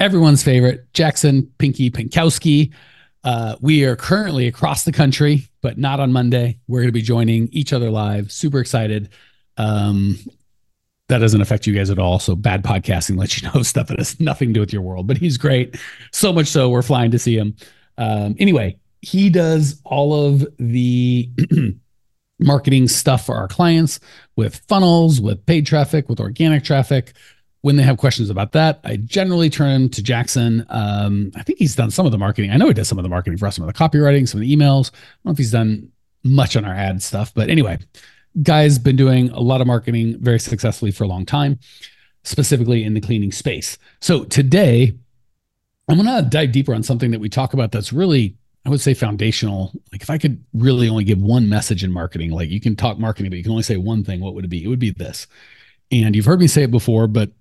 everyone's 0.00 0.42
favorite, 0.42 0.92
Jackson 0.94 1.48
Pinky 1.58 1.90
Pinkoski. 1.90 2.72
Uh, 3.22 3.56
we 3.60 3.84
are 3.84 3.96
currently 3.96 4.46
across 4.48 4.84
the 4.84 4.92
country, 4.92 5.48
but 5.60 5.76
not 5.76 6.00
on 6.00 6.10
Monday. 6.10 6.58
We're 6.66 6.80
going 6.80 6.88
to 6.88 6.92
be 6.92 7.02
joining 7.02 7.48
each 7.48 7.74
other 7.74 7.90
live. 7.90 8.32
Super 8.32 8.60
excited. 8.60 9.10
Um, 9.58 10.18
that 11.08 11.18
doesn't 11.18 11.42
affect 11.42 11.66
you 11.66 11.74
guys 11.74 11.90
at 11.90 11.98
all. 11.98 12.18
So 12.18 12.34
bad 12.34 12.64
podcasting 12.64 13.18
lets 13.18 13.40
you 13.40 13.50
know 13.54 13.62
stuff 13.62 13.88
that 13.88 13.98
has 13.98 14.18
nothing 14.18 14.48
to 14.48 14.54
do 14.54 14.60
with 14.60 14.72
your 14.72 14.82
world. 14.82 15.06
But 15.06 15.18
he's 15.18 15.36
great, 15.36 15.76
so 16.12 16.32
much 16.32 16.46
so 16.46 16.70
we're 16.70 16.82
flying 16.82 17.10
to 17.10 17.18
see 17.18 17.36
him. 17.36 17.54
Um, 17.98 18.34
anyway, 18.38 18.78
he 19.02 19.28
does 19.28 19.80
all 19.84 20.26
of 20.26 20.46
the 20.58 21.28
marketing 22.38 22.88
stuff 22.88 23.26
for 23.26 23.34
our 23.36 23.48
clients 23.48 24.00
with 24.36 24.56
funnels, 24.66 25.20
with 25.20 25.44
paid 25.44 25.66
traffic, 25.66 26.08
with 26.08 26.20
organic 26.20 26.64
traffic. 26.64 27.12
When 27.62 27.76
they 27.76 27.82
have 27.82 27.98
questions 27.98 28.30
about 28.30 28.52
that, 28.52 28.80
I 28.84 28.96
generally 28.96 29.50
turn 29.50 29.90
to 29.90 30.02
Jackson. 30.02 30.64
Um, 30.70 31.30
I 31.36 31.42
think 31.42 31.58
he's 31.58 31.76
done 31.76 31.90
some 31.90 32.06
of 32.06 32.12
the 32.12 32.18
marketing. 32.18 32.50
I 32.50 32.56
know 32.56 32.68
he 32.68 32.72
does 32.72 32.88
some 32.88 32.98
of 32.98 33.02
the 33.02 33.10
marketing 33.10 33.38
for 33.38 33.46
us, 33.46 33.56
some 33.56 33.68
of 33.68 33.72
the 33.72 33.78
copywriting, 33.78 34.26
some 34.26 34.40
of 34.40 34.46
the 34.46 34.56
emails. 34.56 34.90
I 34.90 34.96
don't 34.96 35.26
know 35.26 35.32
if 35.32 35.38
he's 35.38 35.50
done 35.50 35.92
much 36.24 36.56
on 36.56 36.64
our 36.64 36.74
ad 36.74 37.02
stuff, 37.02 37.34
but 37.34 37.50
anyway, 37.50 37.78
guy's 38.42 38.78
been 38.78 38.96
doing 38.96 39.30
a 39.30 39.40
lot 39.40 39.60
of 39.60 39.66
marketing 39.66 40.16
very 40.20 40.38
successfully 40.38 40.90
for 40.90 41.04
a 41.04 41.06
long 41.06 41.26
time, 41.26 41.58
specifically 42.24 42.82
in 42.82 42.94
the 42.94 43.00
cleaning 43.00 43.32
space. 43.32 43.76
So 44.00 44.24
today, 44.24 44.94
I'm 45.88 46.02
going 46.02 46.24
to 46.24 46.28
dive 46.30 46.52
deeper 46.52 46.74
on 46.74 46.82
something 46.82 47.10
that 47.10 47.20
we 47.20 47.28
talk 47.28 47.52
about 47.52 47.72
that's 47.72 47.92
really, 47.92 48.36
I 48.64 48.70
would 48.70 48.80
say, 48.80 48.94
foundational. 48.94 49.72
Like, 49.92 50.02
if 50.02 50.08
I 50.08 50.18
could 50.18 50.42
really 50.54 50.88
only 50.88 51.04
give 51.04 51.20
one 51.20 51.48
message 51.48 51.82
in 51.82 51.92
marketing, 51.92 52.30
like 52.30 52.48
you 52.48 52.60
can 52.60 52.76
talk 52.76 52.98
marketing, 52.98 53.30
but 53.30 53.36
you 53.36 53.42
can 53.42 53.52
only 53.52 53.64
say 53.64 53.76
one 53.76 54.04
thing, 54.04 54.20
what 54.20 54.34
would 54.34 54.44
it 54.44 54.48
be? 54.48 54.64
It 54.64 54.68
would 54.68 54.78
be 54.78 54.92
this. 54.92 55.26
And 55.90 56.14
you've 56.14 56.26
heard 56.26 56.40
me 56.40 56.46
say 56.46 56.62
it 56.62 56.70
before, 56.70 57.08
but 57.08 57.32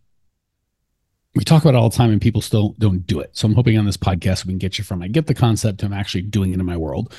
we 1.40 1.46
talk 1.46 1.64
about 1.64 1.74
it 1.74 1.78
all 1.78 1.90
the 1.90 1.96
time 1.96 2.12
and 2.12 2.22
people 2.22 2.42
still 2.42 2.76
don't 2.78 3.06
do 3.08 3.20
it. 3.20 3.36
So 3.36 3.48
I'm 3.48 3.54
hoping 3.54 3.78
on 3.78 3.86
this 3.86 3.98
podcast 3.98 4.46
we 4.46 4.52
can 4.52 4.60
get 4.60 4.78
you 4.78 4.84
from 4.84 5.02
I 5.02 5.08
get 5.08 5.28
the 5.28 5.34
concept 5.34 5.80
to 5.80 5.86
I'm 5.86 5.94
actually 5.94 6.22
doing 6.24 6.52
it 6.52 6.60
in 6.60 6.66
my 6.66 6.78
world 6.78 7.14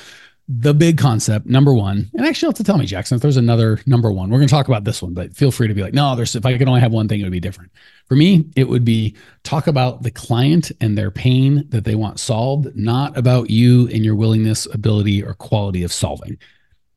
the 0.59 0.73
big 0.73 0.97
concept, 0.97 1.45
number 1.45 1.73
one, 1.73 2.09
and 2.13 2.25
actually 2.25 2.47
you'll 2.47 2.51
have 2.51 2.57
to 2.57 2.63
tell 2.63 2.77
me, 2.77 2.85
Jackson, 2.85 3.15
if 3.15 3.21
there's 3.21 3.37
another 3.37 3.79
number 3.85 4.11
one, 4.11 4.29
we're 4.29 4.39
going 4.39 4.47
to 4.47 4.53
talk 4.53 4.67
about 4.67 4.83
this 4.83 5.01
one, 5.01 5.13
but 5.13 5.33
feel 5.35 5.51
free 5.51 5.67
to 5.67 5.73
be 5.73 5.81
like, 5.81 5.93
no, 5.93 6.15
there's, 6.15 6.35
if 6.35 6.45
I 6.45 6.57
could 6.57 6.67
only 6.67 6.81
have 6.81 6.91
one 6.91 7.07
thing, 7.07 7.21
it 7.21 7.23
would 7.23 7.31
be 7.31 7.39
different. 7.39 7.71
For 8.07 8.15
me, 8.15 8.49
it 8.57 8.67
would 8.67 8.83
be 8.83 9.15
talk 9.43 9.67
about 9.67 10.03
the 10.03 10.11
client 10.11 10.71
and 10.81 10.97
their 10.97 11.11
pain 11.11 11.65
that 11.69 11.85
they 11.85 11.95
want 11.95 12.19
solved, 12.19 12.75
not 12.75 13.17
about 13.17 13.49
you 13.49 13.87
and 13.87 14.03
your 14.03 14.15
willingness, 14.15 14.65
ability, 14.65 15.23
or 15.23 15.35
quality 15.35 15.83
of 15.83 15.93
solving. 15.93 16.37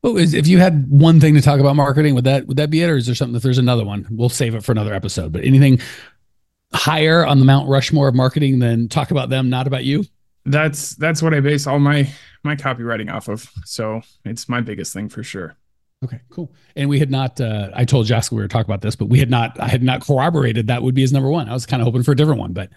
Oh, 0.03 0.17
if 0.17 0.47
you 0.47 0.59
had 0.59 0.89
one 0.89 1.19
thing 1.19 1.33
to 1.35 1.41
talk 1.41 1.59
about 1.59 1.75
marketing, 1.75 2.13
would 2.13 2.25
that 2.25 2.45
would 2.45 2.57
that 2.57 2.69
be 2.69 2.83
it, 2.83 2.89
or 2.89 2.95
is 2.95 3.07
there 3.07 3.15
something? 3.15 3.35
If 3.35 3.41
there's 3.41 3.57
another 3.57 3.83
one, 3.83 4.05
we'll 4.11 4.29
save 4.29 4.53
it 4.53 4.63
for 4.63 4.71
another 4.71 4.93
episode. 4.93 5.31
But 5.31 5.45
anything 5.45 5.79
higher 6.75 7.25
on 7.25 7.39
the 7.39 7.45
Mount 7.45 7.67
Rushmore 7.67 8.07
of 8.07 8.15
marketing 8.15 8.59
than 8.59 8.87
talk 8.87 9.11
about 9.11 9.29
them, 9.29 9.49
not 9.49 9.67
about 9.67 9.83
you? 9.83 10.03
That's 10.45 10.95
that's 10.95 11.21
what 11.21 11.33
I 11.33 11.39
base 11.39 11.65
all 11.65 11.79
my 11.79 12.09
my 12.43 12.55
copywriting 12.55 13.11
off 13.11 13.27
of. 13.27 13.49
So 13.65 14.01
it's 14.23 14.47
my 14.47 14.61
biggest 14.61 14.93
thing 14.93 15.09
for 15.09 15.23
sure. 15.23 15.55
Okay, 16.03 16.19
cool. 16.29 16.53
And 16.75 16.87
we 16.89 16.99
had 16.99 17.09
not. 17.09 17.39
Uh, 17.41 17.69
I 17.73 17.85
told 17.85 18.05
Jessica 18.05 18.35
we 18.35 18.41
were 18.41 18.47
talking 18.47 18.69
about 18.69 18.81
this, 18.81 18.95
but 18.95 19.05
we 19.05 19.17
had 19.17 19.29
not. 19.29 19.59
I 19.59 19.67
had 19.67 19.81
not 19.81 20.05
corroborated 20.05 20.67
that 20.67 20.83
would 20.83 20.93
be 20.93 21.01
his 21.01 21.13
number 21.13 21.29
one. 21.29 21.49
I 21.49 21.53
was 21.53 21.65
kind 21.65 21.81
of 21.81 21.85
hoping 21.85 22.03
for 22.03 22.11
a 22.11 22.15
different 22.15 22.39
one, 22.39 22.53
but 22.53 22.69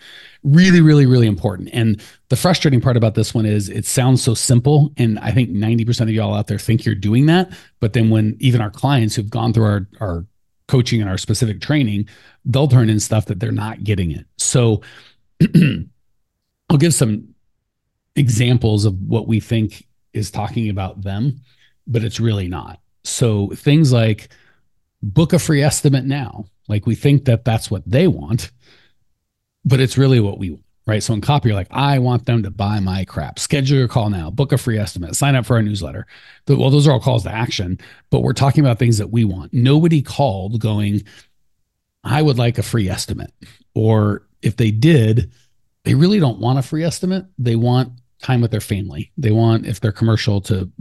really, 0.44 0.80
really, 0.80 1.04
really 1.04 1.26
important. 1.26 1.68
And 1.72 2.00
the 2.28 2.36
frustrating 2.36 2.80
part 2.80 2.96
about 2.96 3.16
this 3.16 3.34
one 3.34 3.44
is 3.44 3.68
it 3.68 3.84
sounds 3.84 4.22
so 4.22 4.32
simple, 4.34 4.92
and 4.96 5.18
I 5.18 5.32
think 5.32 5.50
ninety 5.50 5.84
percent 5.84 6.08
of 6.08 6.14
y'all 6.14 6.34
out 6.34 6.46
there 6.46 6.58
think 6.58 6.86
you're 6.86 6.94
doing 6.94 7.26
that. 7.26 7.50
But 7.80 7.92
then 7.92 8.08
when 8.08 8.36
even 8.38 8.60
our 8.60 8.70
clients 8.70 9.16
who've 9.16 9.28
gone 9.28 9.52
through 9.52 9.64
our 9.64 9.86
our 10.00 10.24
coaching 10.68 11.00
and 11.00 11.10
our 11.10 11.18
specific 11.18 11.60
training, 11.60 12.08
they'll 12.44 12.68
turn 12.68 12.88
in 12.88 13.00
stuff 13.00 13.26
that 13.26 13.40
they're 13.40 13.50
not 13.50 13.82
getting 13.82 14.12
it. 14.12 14.26
So 14.36 14.82
I'll 16.70 16.78
give 16.78 16.94
some 16.94 17.34
examples 18.14 18.84
of 18.84 19.00
what 19.00 19.26
we 19.26 19.40
think 19.40 19.86
is 20.12 20.30
talking 20.30 20.68
about 20.68 21.02
them, 21.02 21.40
but 21.86 22.04
it's 22.04 22.20
really 22.20 22.48
not. 22.48 22.80
So 23.04 23.48
things 23.48 23.92
like 23.92 24.28
book 25.02 25.32
a 25.32 25.38
free 25.38 25.62
estimate 25.62 26.04
now, 26.04 26.44
like 26.68 26.86
we 26.86 26.94
think 26.94 27.24
that 27.24 27.44
that's 27.44 27.70
what 27.70 27.82
they 27.86 28.06
want, 28.06 28.50
but 29.64 29.80
it's 29.80 29.98
really 29.98 30.20
what 30.20 30.38
we 30.38 30.50
want. 30.50 30.64
Right. 30.88 31.02
So 31.02 31.12
in 31.12 31.20
copy, 31.20 31.50
you're 31.50 31.54
like, 31.54 31.68
I 31.70 31.98
want 31.98 32.24
them 32.24 32.42
to 32.44 32.50
buy 32.50 32.80
my 32.80 33.04
crap. 33.04 33.38
Schedule 33.38 33.76
your 33.76 33.88
call 33.88 34.08
now, 34.08 34.30
book 34.30 34.52
a 34.52 34.58
free 34.58 34.78
estimate, 34.78 35.14
sign 35.16 35.36
up 35.36 35.44
for 35.44 35.56
our 35.56 35.62
newsletter. 35.62 36.06
Well, 36.48 36.70
those 36.70 36.88
are 36.88 36.92
all 36.92 37.00
calls 37.00 37.24
to 37.24 37.30
action, 37.30 37.78
but 38.08 38.22
we're 38.22 38.32
talking 38.32 38.64
about 38.64 38.78
things 38.78 38.96
that 38.96 39.10
we 39.10 39.26
want. 39.26 39.52
Nobody 39.52 40.00
called 40.00 40.62
going, 40.62 41.04
I 42.04 42.22
would 42.22 42.38
like 42.38 42.56
a 42.56 42.62
free 42.62 42.88
estimate. 42.88 43.34
Or 43.74 44.26
if 44.40 44.56
they 44.56 44.70
did, 44.70 45.30
they 45.84 45.94
really 45.94 46.20
don't 46.20 46.38
want 46.38 46.58
a 46.58 46.62
free 46.62 46.84
estimate. 46.84 47.26
They 47.38 47.54
want 47.54 47.92
time 48.22 48.40
with 48.40 48.50
their 48.50 48.62
family. 48.62 49.12
They 49.18 49.30
want, 49.30 49.66
if 49.66 49.80
they're 49.80 49.92
commercial, 49.92 50.40
to 50.40 50.72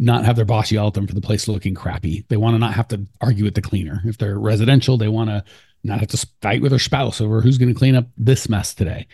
not 0.00 0.24
have 0.24 0.34
their 0.34 0.44
boss 0.46 0.72
yell 0.72 0.88
at 0.88 0.94
them 0.94 1.06
for 1.06 1.14
the 1.14 1.20
place 1.20 1.46
looking 1.46 1.76
crappy. 1.76 2.24
They 2.28 2.36
want 2.36 2.54
to 2.54 2.58
not 2.58 2.74
have 2.74 2.88
to 2.88 3.06
argue 3.20 3.44
with 3.44 3.54
the 3.54 3.62
cleaner. 3.62 4.02
If 4.04 4.18
they're 4.18 4.38
residential, 4.40 4.98
they 4.98 5.06
want 5.06 5.30
to 5.30 5.44
not 5.84 6.00
have 6.00 6.08
to 6.08 6.26
fight 6.42 6.62
with 6.62 6.72
her 6.72 6.78
spouse 6.78 7.20
over 7.20 7.40
who's 7.40 7.58
going 7.58 7.72
to 7.72 7.78
clean 7.78 7.94
up 7.94 8.06
this 8.16 8.48
mess 8.48 8.74
today. 8.74 9.06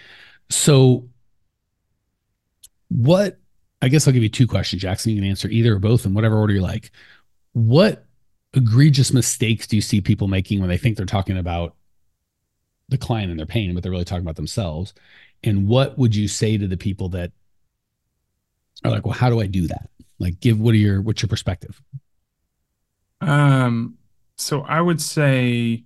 So, 0.51 1.09
what 2.89 3.39
I 3.83 3.89
guess 3.89 4.07
I'll 4.07 4.15
give 4.15 4.23
you 4.23 4.29
two 4.29 4.47
questions, 4.47 4.83
Jackson. 4.83 5.13
You 5.13 5.21
can 5.21 5.29
answer 5.29 5.49
either 5.49 5.75
or 5.75 5.79
both 5.79 6.07
in 6.07 6.15
whatever 6.15 6.39
order 6.39 6.55
you 6.55 6.63
like. 6.63 6.91
What 7.53 8.07
egregious 8.55 9.13
mistakes 9.13 9.67
do 9.67 9.77
you 9.77 9.83
see 9.83 10.01
people 10.01 10.29
making 10.29 10.61
when 10.61 10.69
they 10.69 10.79
think 10.79 10.97
they're 10.97 11.07
talking 11.07 11.37
about 11.37 11.75
the 12.89 12.99
client 12.99 13.31
and 13.31 13.39
their 13.39 13.47
pain, 13.47 13.75
but 13.75 13.83
they're 13.83 13.93
really 13.93 14.05
talking 14.05 14.25
about 14.25 14.37
themselves? 14.37 14.95
And 15.43 15.69
what 15.69 15.99
would 15.99 16.17
you 16.17 16.29
say 16.29 16.57
to 16.57 16.67
the 16.67 16.77
people 16.77 17.11
that 17.11 17.33
are 18.85 18.91
like, 18.91 19.05
well, 19.05 19.15
how 19.15 19.29
do 19.29 19.41
I 19.41 19.47
do 19.47 19.67
that? 19.67 19.91
Like, 20.19 20.41
give 20.41 20.59
what 20.59 20.73
are 20.73 20.79
your 20.79 21.03
what's 21.03 21.21
your 21.21 21.29
perspective? 21.29 21.81
Um, 23.21 23.99
so 24.37 24.63
I 24.63 24.81
would 24.81 25.01
say 25.01 25.85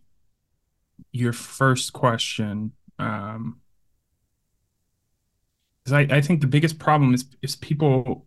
your 1.13 1.33
first 1.33 1.93
question, 1.93 2.73
um, 2.99 3.61
I, 5.91 6.01
I 6.11 6.21
think 6.21 6.41
the 6.43 6.47
biggest 6.47 6.79
problem 6.79 7.15
is 7.15 7.25
is 7.41 7.57
people 7.57 8.27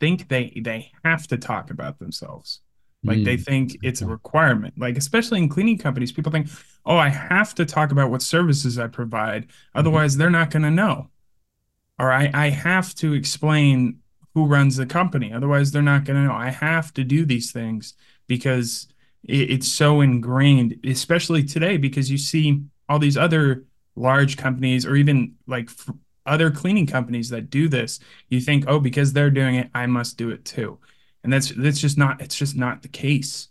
think 0.00 0.28
they 0.28 0.60
they 0.64 0.90
have 1.04 1.26
to 1.28 1.36
talk 1.36 1.70
about 1.70 1.98
themselves. 1.98 2.60
Like 3.04 3.18
mm. 3.18 3.24
they 3.24 3.36
think 3.36 3.76
it's 3.82 4.02
a 4.02 4.06
requirement. 4.06 4.74
Like 4.76 4.96
especially 4.96 5.38
in 5.38 5.48
cleaning 5.48 5.78
companies, 5.78 6.10
people 6.10 6.32
think, 6.32 6.48
"Oh, 6.84 6.96
I 6.96 7.10
have 7.10 7.54
to 7.56 7.64
talk 7.64 7.92
about 7.92 8.10
what 8.10 8.22
services 8.22 8.78
I 8.78 8.88
provide, 8.88 9.42
mm-hmm. 9.44 9.78
otherwise 9.78 10.12
mm-hmm. 10.12 10.20
they're 10.20 10.30
not 10.30 10.50
going 10.50 10.62
to 10.62 10.70
know." 10.70 11.10
or 11.98 12.12
I, 12.12 12.30
I 12.34 12.48
have 12.50 12.94
to 12.96 13.12
explain 13.12 14.00
who 14.34 14.46
runs 14.46 14.76
the 14.76 14.86
company. 14.86 15.32
Otherwise, 15.32 15.70
they're 15.70 15.82
not 15.82 16.04
going 16.04 16.16
to 16.16 16.28
know. 16.28 16.34
I 16.34 16.50
have 16.50 16.92
to 16.94 17.04
do 17.04 17.24
these 17.24 17.52
things 17.52 17.94
because 18.26 18.88
it, 19.24 19.50
it's 19.50 19.70
so 19.70 20.00
ingrained, 20.00 20.78
especially 20.84 21.44
today, 21.44 21.76
because 21.76 22.10
you 22.10 22.18
see 22.18 22.62
all 22.88 22.98
these 22.98 23.16
other 23.16 23.64
large 23.96 24.36
companies 24.36 24.86
or 24.86 24.96
even 24.96 25.34
like 25.46 25.70
other 26.26 26.50
cleaning 26.50 26.86
companies 26.86 27.30
that 27.30 27.50
do 27.50 27.68
this. 27.68 28.00
You 28.28 28.40
think, 28.40 28.64
oh, 28.66 28.80
because 28.80 29.12
they're 29.12 29.30
doing 29.30 29.56
it, 29.56 29.70
I 29.74 29.86
must 29.86 30.16
do 30.16 30.30
it 30.30 30.44
too. 30.44 30.78
And 31.22 31.32
that's 31.32 31.50
that's 31.50 31.80
just 31.80 31.96
not 31.96 32.20
it's 32.20 32.36
just 32.36 32.56
not 32.56 32.82
the 32.82 32.88
case. 32.88 33.48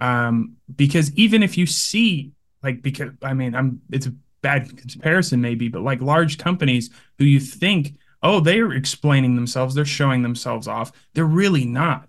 Um, 0.00 0.56
because 0.74 1.12
even 1.14 1.42
if 1.42 1.58
you 1.58 1.66
see 1.66 2.32
like 2.62 2.82
because 2.82 3.10
I 3.22 3.34
mean 3.34 3.54
I'm 3.54 3.80
it's 3.90 4.06
a 4.06 4.14
bad 4.40 4.76
comparison 4.76 5.40
maybe, 5.40 5.68
but 5.68 5.82
like 5.82 6.00
large 6.00 6.38
companies 6.38 6.90
who 7.18 7.24
you 7.24 7.40
think, 7.40 7.96
oh, 8.22 8.40
they're 8.40 8.72
explaining 8.72 9.34
themselves, 9.34 9.74
they're 9.74 9.84
showing 9.84 10.22
themselves 10.22 10.68
off. 10.68 10.92
They're 11.14 11.24
really 11.24 11.64
not 11.64 12.07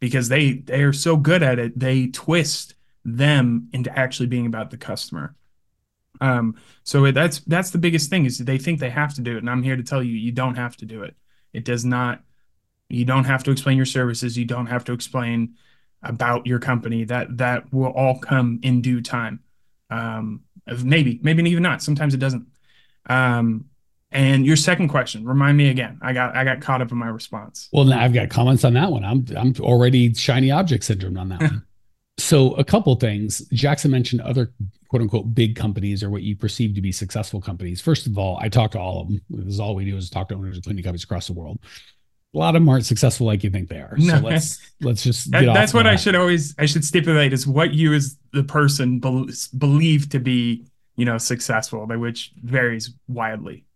because 0.00 0.28
they 0.28 0.52
they 0.52 0.82
are 0.82 0.92
so 0.92 1.16
good 1.16 1.42
at 1.42 1.58
it. 1.58 1.78
They 1.78 2.08
twist 2.08 2.74
them 3.04 3.68
into 3.72 3.96
actually 3.96 4.26
being 4.26 4.46
about 4.46 4.70
the 4.70 4.76
customer. 4.76 5.34
Um, 6.20 6.56
so 6.82 7.10
that's 7.12 7.40
that's 7.40 7.70
the 7.70 7.78
biggest 7.78 8.10
thing 8.10 8.24
is 8.24 8.38
they 8.38 8.58
think 8.58 8.80
they 8.80 8.90
have 8.90 9.14
to 9.14 9.20
do 9.20 9.36
it, 9.36 9.38
and 9.38 9.50
I'm 9.50 9.62
here 9.62 9.76
to 9.76 9.82
tell 9.82 10.02
you, 10.02 10.12
you 10.12 10.32
don't 10.32 10.56
have 10.56 10.76
to 10.78 10.84
do 10.84 11.02
it. 11.02 11.14
It 11.52 11.64
does 11.64 11.84
not. 11.84 12.22
You 12.88 13.04
don't 13.04 13.24
have 13.24 13.42
to 13.44 13.50
explain 13.50 13.76
your 13.76 13.86
services. 13.86 14.38
You 14.38 14.44
don't 14.44 14.66
have 14.66 14.84
to 14.84 14.92
explain 14.92 15.54
about 16.02 16.46
your 16.46 16.58
company. 16.58 17.04
That 17.04 17.38
that 17.38 17.72
will 17.72 17.90
all 17.90 18.18
come 18.18 18.60
in 18.62 18.80
due 18.82 19.02
time. 19.02 19.40
Um, 19.90 20.42
maybe, 20.82 21.20
maybe 21.22 21.48
even 21.48 21.62
not. 21.62 21.82
Sometimes 21.82 22.14
it 22.14 22.18
doesn't. 22.18 22.46
Um, 23.08 23.66
And 24.16 24.46
your 24.46 24.56
second 24.56 24.88
question, 24.88 25.26
remind 25.26 25.58
me 25.58 25.68
again. 25.68 25.98
I 26.00 26.14
got 26.14 26.34
I 26.34 26.42
got 26.42 26.62
caught 26.62 26.80
up 26.80 26.90
in 26.90 26.96
my 26.96 27.08
response. 27.08 27.68
Well, 27.70 27.84
now 27.84 28.00
I've 28.00 28.14
got 28.14 28.30
comments 28.30 28.64
on 28.64 28.72
that 28.72 28.90
one. 28.90 29.04
I'm 29.04 29.26
I'm 29.36 29.52
already 29.60 30.14
shiny 30.14 30.50
object 30.50 30.84
syndrome 30.84 31.18
on 31.18 31.28
that 31.28 31.40
one. 31.42 31.66
so 32.18 32.54
a 32.54 32.64
couple 32.64 32.94
things. 32.94 33.46
Jackson 33.52 33.90
mentioned 33.90 34.22
other 34.22 34.54
quote 34.88 35.02
unquote 35.02 35.34
big 35.34 35.54
companies 35.54 36.02
or 36.02 36.08
what 36.08 36.22
you 36.22 36.34
perceive 36.34 36.74
to 36.76 36.80
be 36.80 36.92
successful 36.92 37.42
companies. 37.42 37.82
First 37.82 38.06
of 38.06 38.16
all, 38.16 38.38
I 38.40 38.48
talk 38.48 38.70
to 38.70 38.80
all 38.80 39.02
of 39.02 39.08
them. 39.08 39.20
This 39.28 39.52
is 39.52 39.60
all 39.60 39.74
we 39.74 39.84
do 39.84 39.94
is 39.98 40.08
talk 40.08 40.30
to 40.30 40.34
owners 40.34 40.56
of 40.56 40.64
cleaning 40.64 40.82
companies 40.82 41.04
across 41.04 41.26
the 41.26 41.34
world. 41.34 41.58
A 42.34 42.38
lot 42.38 42.56
of 42.56 42.62
them 42.62 42.70
aren't 42.70 42.86
successful 42.86 43.26
like 43.26 43.44
you 43.44 43.50
think 43.50 43.68
they 43.68 43.80
are. 43.80 43.96
So 44.00 44.18
no. 44.18 44.26
let's 44.26 44.58
let's 44.80 45.02
just 45.02 45.30
that, 45.32 45.44
that's 45.44 45.74
what 45.74 45.82
that. 45.82 45.92
I 45.92 45.96
should 45.96 46.14
always 46.14 46.54
I 46.58 46.64
should 46.64 46.86
stipulate 46.86 47.34
is 47.34 47.46
what 47.46 47.74
you 47.74 47.92
as 47.92 48.16
the 48.32 48.44
person 48.44 48.98
be, 48.98 49.30
believe 49.58 50.08
to 50.08 50.20
be 50.20 50.64
you 50.96 51.04
know 51.04 51.18
successful, 51.18 51.86
by 51.86 51.96
which 51.96 52.32
varies 52.42 52.94
wildly 53.08 53.66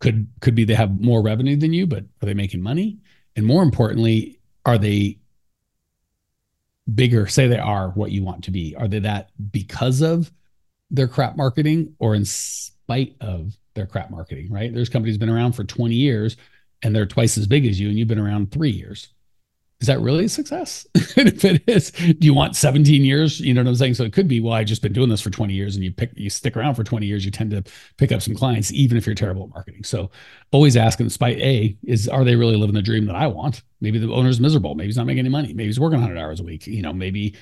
could 0.00 0.28
could 0.40 0.54
be 0.54 0.64
they 0.64 0.74
have 0.74 1.00
more 1.00 1.22
revenue 1.22 1.56
than 1.56 1.72
you 1.72 1.86
but 1.86 2.04
are 2.22 2.26
they 2.26 2.34
making 2.34 2.62
money? 2.62 2.98
And 3.36 3.46
more 3.46 3.62
importantly 3.62 4.40
are 4.64 4.78
they 4.78 5.18
bigger? 6.94 7.26
Say 7.26 7.48
they 7.48 7.58
are 7.58 7.90
what 7.90 8.12
you 8.12 8.22
want 8.22 8.44
to 8.44 8.50
be. 8.50 8.74
Are 8.76 8.88
they 8.88 9.00
that 9.00 9.30
because 9.50 10.00
of 10.00 10.30
their 10.90 11.08
crap 11.08 11.36
marketing 11.36 11.94
or 11.98 12.14
in 12.14 12.24
spite 12.24 13.14
of 13.20 13.56
their 13.74 13.86
crap 13.86 14.10
marketing 14.10 14.50
right? 14.50 14.72
There's 14.72 14.88
companies 14.88 15.18
been 15.18 15.28
around 15.28 15.52
for 15.52 15.64
20 15.64 15.94
years 15.94 16.36
and 16.82 16.94
they're 16.94 17.06
twice 17.06 17.36
as 17.36 17.46
big 17.46 17.66
as 17.66 17.80
you 17.80 17.88
and 17.88 17.98
you've 17.98 18.08
been 18.08 18.18
around 18.18 18.52
3 18.52 18.70
years 18.70 19.08
is 19.80 19.86
that 19.86 20.00
really 20.00 20.24
a 20.24 20.28
success? 20.28 20.86
and 21.16 21.28
if 21.28 21.44
it 21.44 21.62
is, 21.68 21.92
do 21.92 22.26
you 22.26 22.34
want 22.34 22.56
17 22.56 23.04
years? 23.04 23.38
You 23.40 23.54
know 23.54 23.62
what 23.62 23.68
I'm 23.68 23.74
saying? 23.76 23.94
So 23.94 24.02
it 24.02 24.12
could 24.12 24.26
be, 24.26 24.40
well, 24.40 24.54
I've 24.54 24.66
just 24.66 24.82
been 24.82 24.92
doing 24.92 25.08
this 25.08 25.20
for 25.20 25.30
20 25.30 25.54
years 25.54 25.76
and 25.76 25.84
you 25.84 25.92
pick, 25.92 26.10
you 26.16 26.30
stick 26.30 26.56
around 26.56 26.74
for 26.74 26.82
20 26.82 27.06
years, 27.06 27.24
you 27.24 27.30
tend 27.30 27.52
to 27.52 27.62
pick 27.96 28.10
up 28.10 28.20
some 28.20 28.34
clients, 28.34 28.72
even 28.72 28.96
if 28.96 29.06
you're 29.06 29.14
terrible 29.14 29.44
at 29.44 29.50
marketing. 29.50 29.84
So 29.84 30.10
always 30.50 30.76
ask 30.76 30.98
in 30.98 31.08
spite 31.10 31.38
A 31.38 31.76
is, 31.84 32.08
are 32.08 32.24
they 32.24 32.34
really 32.34 32.56
living 32.56 32.74
the 32.74 32.82
dream 32.82 33.06
that 33.06 33.14
I 33.14 33.28
want? 33.28 33.62
Maybe 33.80 33.98
the 33.98 34.12
owner's 34.12 34.40
miserable. 34.40 34.74
Maybe 34.74 34.88
he's 34.88 34.96
not 34.96 35.06
making 35.06 35.20
any 35.20 35.28
money. 35.28 35.48
Maybe 35.48 35.66
he's 35.66 35.80
working 35.80 36.00
100 36.00 36.20
hours 36.20 36.40
a 36.40 36.44
week. 36.44 36.66
You 36.66 36.82
know, 36.82 36.92
maybe, 36.92 37.36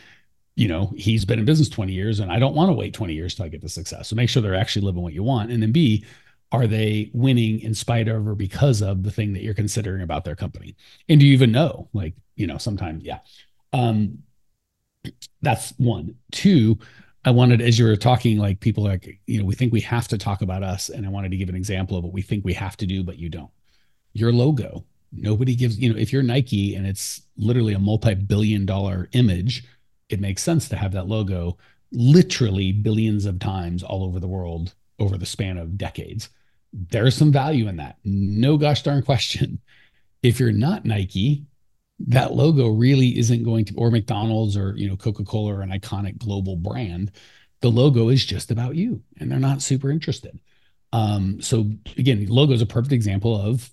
you 0.56 0.68
know, 0.68 0.92
he's 0.94 1.24
been 1.24 1.38
in 1.38 1.46
business 1.46 1.70
20 1.70 1.92
years 1.94 2.20
and 2.20 2.30
I 2.30 2.38
don't 2.38 2.54
want 2.54 2.68
to 2.68 2.74
wait 2.74 2.92
20 2.92 3.14
years 3.14 3.34
till 3.34 3.46
I 3.46 3.48
get 3.48 3.62
the 3.62 3.68
success. 3.70 4.08
So 4.08 4.16
make 4.16 4.28
sure 4.28 4.42
they're 4.42 4.54
actually 4.54 4.84
living 4.84 5.02
what 5.02 5.14
you 5.14 5.22
want. 5.22 5.50
And 5.50 5.62
then 5.62 5.72
B, 5.72 6.04
are 6.52 6.66
they 6.66 7.10
winning 7.12 7.60
in 7.60 7.74
spite 7.74 8.08
of 8.08 8.26
or 8.26 8.34
because 8.34 8.82
of 8.82 9.02
the 9.02 9.10
thing 9.10 9.32
that 9.32 9.42
you're 9.42 9.54
considering 9.54 10.02
about 10.02 10.24
their 10.24 10.36
company? 10.36 10.76
And 11.08 11.20
do 11.20 11.26
you 11.26 11.32
even 11.32 11.52
know? 11.52 11.88
Like 11.92 12.14
you 12.36 12.46
know 12.46 12.58
sometimes 12.58 13.04
yeah. 13.04 13.18
Um 13.72 14.18
that's 15.42 15.70
one. 15.78 16.16
Two 16.32 16.78
i 17.24 17.30
wanted 17.30 17.60
as 17.60 17.76
you 17.76 17.84
were 17.84 17.96
talking 17.96 18.38
like 18.38 18.60
people 18.60 18.84
like 18.84 19.18
you 19.26 19.40
know 19.40 19.44
we 19.44 19.54
think 19.54 19.72
we 19.72 19.80
have 19.80 20.06
to 20.06 20.16
talk 20.16 20.42
about 20.42 20.62
us 20.62 20.90
and 20.90 21.04
i 21.04 21.08
wanted 21.08 21.28
to 21.28 21.36
give 21.36 21.48
an 21.48 21.56
example 21.56 21.96
of 21.98 22.04
what 22.04 22.12
we 22.12 22.22
think 22.22 22.44
we 22.44 22.52
have 22.52 22.76
to 22.76 22.86
do 22.86 23.02
but 23.02 23.18
you 23.18 23.28
don't. 23.28 23.50
Your 24.12 24.32
logo. 24.32 24.84
Nobody 25.12 25.56
gives 25.56 25.78
you 25.78 25.92
know 25.92 25.98
if 25.98 26.12
you're 26.12 26.22
nike 26.22 26.76
and 26.76 26.86
it's 26.86 27.22
literally 27.36 27.74
a 27.74 27.78
multi-billion 27.78 28.64
dollar 28.64 29.08
image 29.12 29.64
it 30.08 30.20
makes 30.20 30.42
sense 30.42 30.68
to 30.68 30.76
have 30.76 30.92
that 30.92 31.08
logo 31.08 31.56
literally 31.92 32.72
billions 32.72 33.26
of 33.26 33.38
times 33.38 33.82
all 33.82 34.04
over 34.04 34.20
the 34.20 34.28
world 34.28 34.74
over 34.98 35.16
the 35.18 35.26
span 35.26 35.58
of 35.58 35.76
decades. 35.76 36.28
There's 36.78 37.14
some 37.14 37.32
value 37.32 37.68
in 37.68 37.76
that. 37.76 37.96
No 38.04 38.58
gosh 38.58 38.82
darn 38.82 39.02
question. 39.02 39.60
If 40.22 40.38
you're 40.38 40.52
not 40.52 40.84
Nike, 40.84 41.46
that 42.00 42.34
logo 42.34 42.68
really 42.68 43.18
isn't 43.18 43.44
going 43.44 43.64
to, 43.66 43.74
or 43.76 43.90
McDonald's 43.90 44.56
or, 44.56 44.74
you 44.76 44.88
know, 44.88 44.96
Coca-Cola 44.96 45.54
or 45.54 45.62
an 45.62 45.70
iconic 45.70 46.18
global 46.18 46.56
brand. 46.56 47.12
The 47.62 47.70
logo 47.70 48.10
is 48.10 48.26
just 48.26 48.50
about 48.50 48.76
you 48.76 49.02
and 49.18 49.30
they're 49.32 49.38
not 49.38 49.62
super 49.62 49.90
interested. 49.90 50.38
Um, 50.92 51.40
so 51.40 51.70
again, 51.96 52.26
logo 52.26 52.52
is 52.52 52.60
a 52.60 52.66
perfect 52.66 52.92
example 52.92 53.40
of 53.40 53.70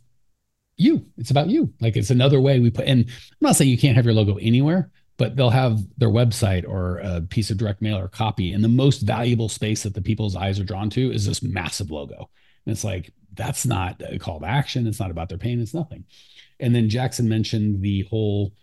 you. 0.77 1.05
It's 1.17 1.31
about 1.31 1.49
you. 1.49 1.73
Like 1.81 1.97
it's 1.97 2.09
another 2.09 2.39
way 2.39 2.59
we 2.59 2.71
put, 2.71 2.85
and 2.85 3.05
I'm 3.05 3.37
not 3.41 3.57
saying 3.57 3.69
you 3.69 3.77
can't 3.77 3.97
have 3.97 4.05
your 4.05 4.13
logo 4.13 4.37
anywhere, 4.37 4.91
but 5.17 5.35
they'll 5.35 5.49
have 5.49 5.81
their 5.97 6.09
website 6.09 6.67
or 6.67 6.99
a 6.99 7.21
piece 7.21 7.51
of 7.51 7.57
direct 7.57 7.81
mail 7.81 7.97
or 7.97 8.07
copy. 8.07 8.53
And 8.53 8.63
the 8.63 8.69
most 8.69 9.01
valuable 9.01 9.49
space 9.49 9.83
that 9.83 9.93
the 9.93 10.01
people's 10.01 10.35
eyes 10.35 10.59
are 10.59 10.63
drawn 10.63 10.89
to 10.91 11.11
is 11.11 11.25
this 11.25 11.43
massive 11.43 11.91
logo. 11.91 12.29
And 12.65 12.73
it's 12.73 12.83
like, 12.83 13.11
that's 13.35 13.65
not 13.65 14.01
a 14.07 14.19
call 14.19 14.39
to 14.39 14.45
action. 14.45 14.87
It's 14.87 14.99
not 14.99 15.11
about 15.11 15.29
their 15.29 15.37
pain. 15.37 15.59
It's 15.59 15.73
nothing. 15.73 16.05
And 16.59 16.75
then 16.75 16.89
Jackson 16.89 17.27
mentioned 17.27 17.81
the 17.81 18.03
whole, 18.03 18.53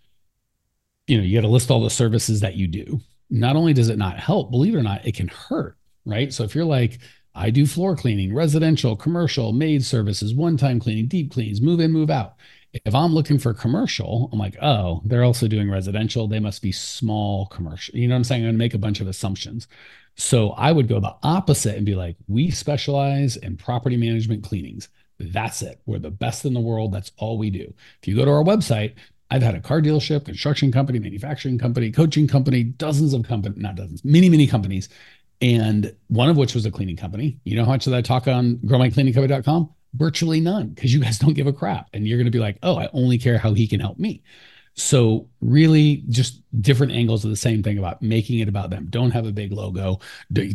you 1.06 1.18
know, 1.18 1.24
you 1.24 1.36
got 1.36 1.46
to 1.46 1.52
list 1.52 1.70
all 1.70 1.82
the 1.82 1.90
services 1.90 2.40
that 2.40 2.54
you 2.54 2.68
do. 2.68 3.00
Not 3.30 3.56
only 3.56 3.72
does 3.72 3.88
it 3.88 3.98
not 3.98 4.18
help, 4.18 4.50
believe 4.50 4.74
it 4.74 4.78
or 4.78 4.82
not, 4.82 5.06
it 5.06 5.14
can 5.14 5.28
hurt, 5.28 5.76
right? 6.04 6.32
So 6.32 6.44
if 6.44 6.54
you're 6.54 6.64
like, 6.64 6.98
I 7.34 7.50
do 7.50 7.66
floor 7.66 7.96
cleaning, 7.96 8.34
residential, 8.34 8.96
commercial, 8.96 9.52
maid 9.52 9.84
services, 9.84 10.34
one 10.34 10.56
time 10.56 10.80
cleaning, 10.80 11.06
deep 11.06 11.32
cleans, 11.32 11.60
move 11.60 11.80
in, 11.80 11.92
move 11.92 12.10
out. 12.10 12.34
If 12.72 12.94
I'm 12.94 13.14
looking 13.14 13.38
for 13.38 13.52
commercial, 13.52 14.28
I'm 14.32 14.38
like, 14.38 14.56
oh, 14.62 15.02
they're 15.04 15.24
also 15.24 15.48
doing 15.48 15.70
residential. 15.70 16.28
They 16.28 16.38
must 16.38 16.62
be 16.62 16.72
small 16.72 17.46
commercial. 17.46 17.96
You 17.96 18.08
know 18.08 18.14
what 18.14 18.18
I'm 18.18 18.24
saying? 18.24 18.42
I'm 18.42 18.46
going 18.46 18.54
to 18.54 18.58
make 18.58 18.74
a 18.74 18.78
bunch 18.78 19.00
of 19.00 19.08
assumptions. 19.08 19.66
So 20.16 20.50
I 20.50 20.72
would 20.72 20.88
go 20.88 21.00
the 21.00 21.14
opposite 21.22 21.76
and 21.76 21.86
be 21.86 21.94
like, 21.94 22.16
we 22.28 22.50
specialize 22.50 23.36
in 23.36 23.56
property 23.56 23.96
management 23.96 24.44
cleanings. 24.44 24.88
That's 25.18 25.62
it. 25.62 25.80
We're 25.86 25.98
the 25.98 26.10
best 26.10 26.44
in 26.44 26.54
the 26.54 26.60
world. 26.60 26.92
That's 26.92 27.12
all 27.16 27.38
we 27.38 27.50
do. 27.50 27.72
If 28.00 28.08
you 28.08 28.16
go 28.16 28.24
to 28.24 28.30
our 28.30 28.44
website, 28.44 28.94
I've 29.30 29.42
had 29.42 29.54
a 29.54 29.60
car 29.60 29.80
dealership, 29.80 30.24
construction 30.24 30.72
company, 30.72 30.98
manufacturing 30.98 31.58
company, 31.58 31.90
coaching 31.92 32.26
company, 32.26 32.64
dozens 32.64 33.14
of 33.14 33.22
companies, 33.22 33.58
not 33.58 33.76
dozens, 33.76 34.04
many, 34.04 34.28
many 34.28 34.46
companies. 34.46 34.88
And 35.40 35.94
one 36.08 36.28
of 36.28 36.36
which 36.36 36.54
was 36.54 36.66
a 36.66 36.70
cleaning 36.70 36.96
company. 36.96 37.38
You 37.44 37.56
know 37.56 37.64
how 37.64 37.72
much 37.72 37.84
did 37.84 37.94
I 37.94 38.02
talk 38.02 38.28
on 38.28 38.56
growmycleaningcompany.com? 38.58 39.70
virtually 39.94 40.40
none 40.40 40.68
because 40.68 40.92
you 40.92 41.00
guys 41.00 41.18
don't 41.18 41.34
give 41.34 41.46
a 41.46 41.52
crap 41.52 41.88
and 41.92 42.06
you're 42.06 42.18
going 42.18 42.26
to 42.26 42.30
be 42.30 42.38
like 42.38 42.58
oh 42.62 42.78
i 42.78 42.88
only 42.92 43.18
care 43.18 43.38
how 43.38 43.52
he 43.52 43.66
can 43.66 43.80
help 43.80 43.98
me 43.98 44.22
so 44.80 45.28
really 45.40 46.04
just 46.08 46.42
different 46.60 46.92
angles 46.92 47.24
of 47.24 47.30
the 47.30 47.36
same 47.36 47.62
thing 47.62 47.78
about 47.78 48.02
making 48.02 48.40
it 48.40 48.48
about 48.48 48.70
them. 48.70 48.86
Don't 48.90 49.10
have 49.10 49.26
a 49.26 49.32
big 49.32 49.52
logo. 49.52 50.00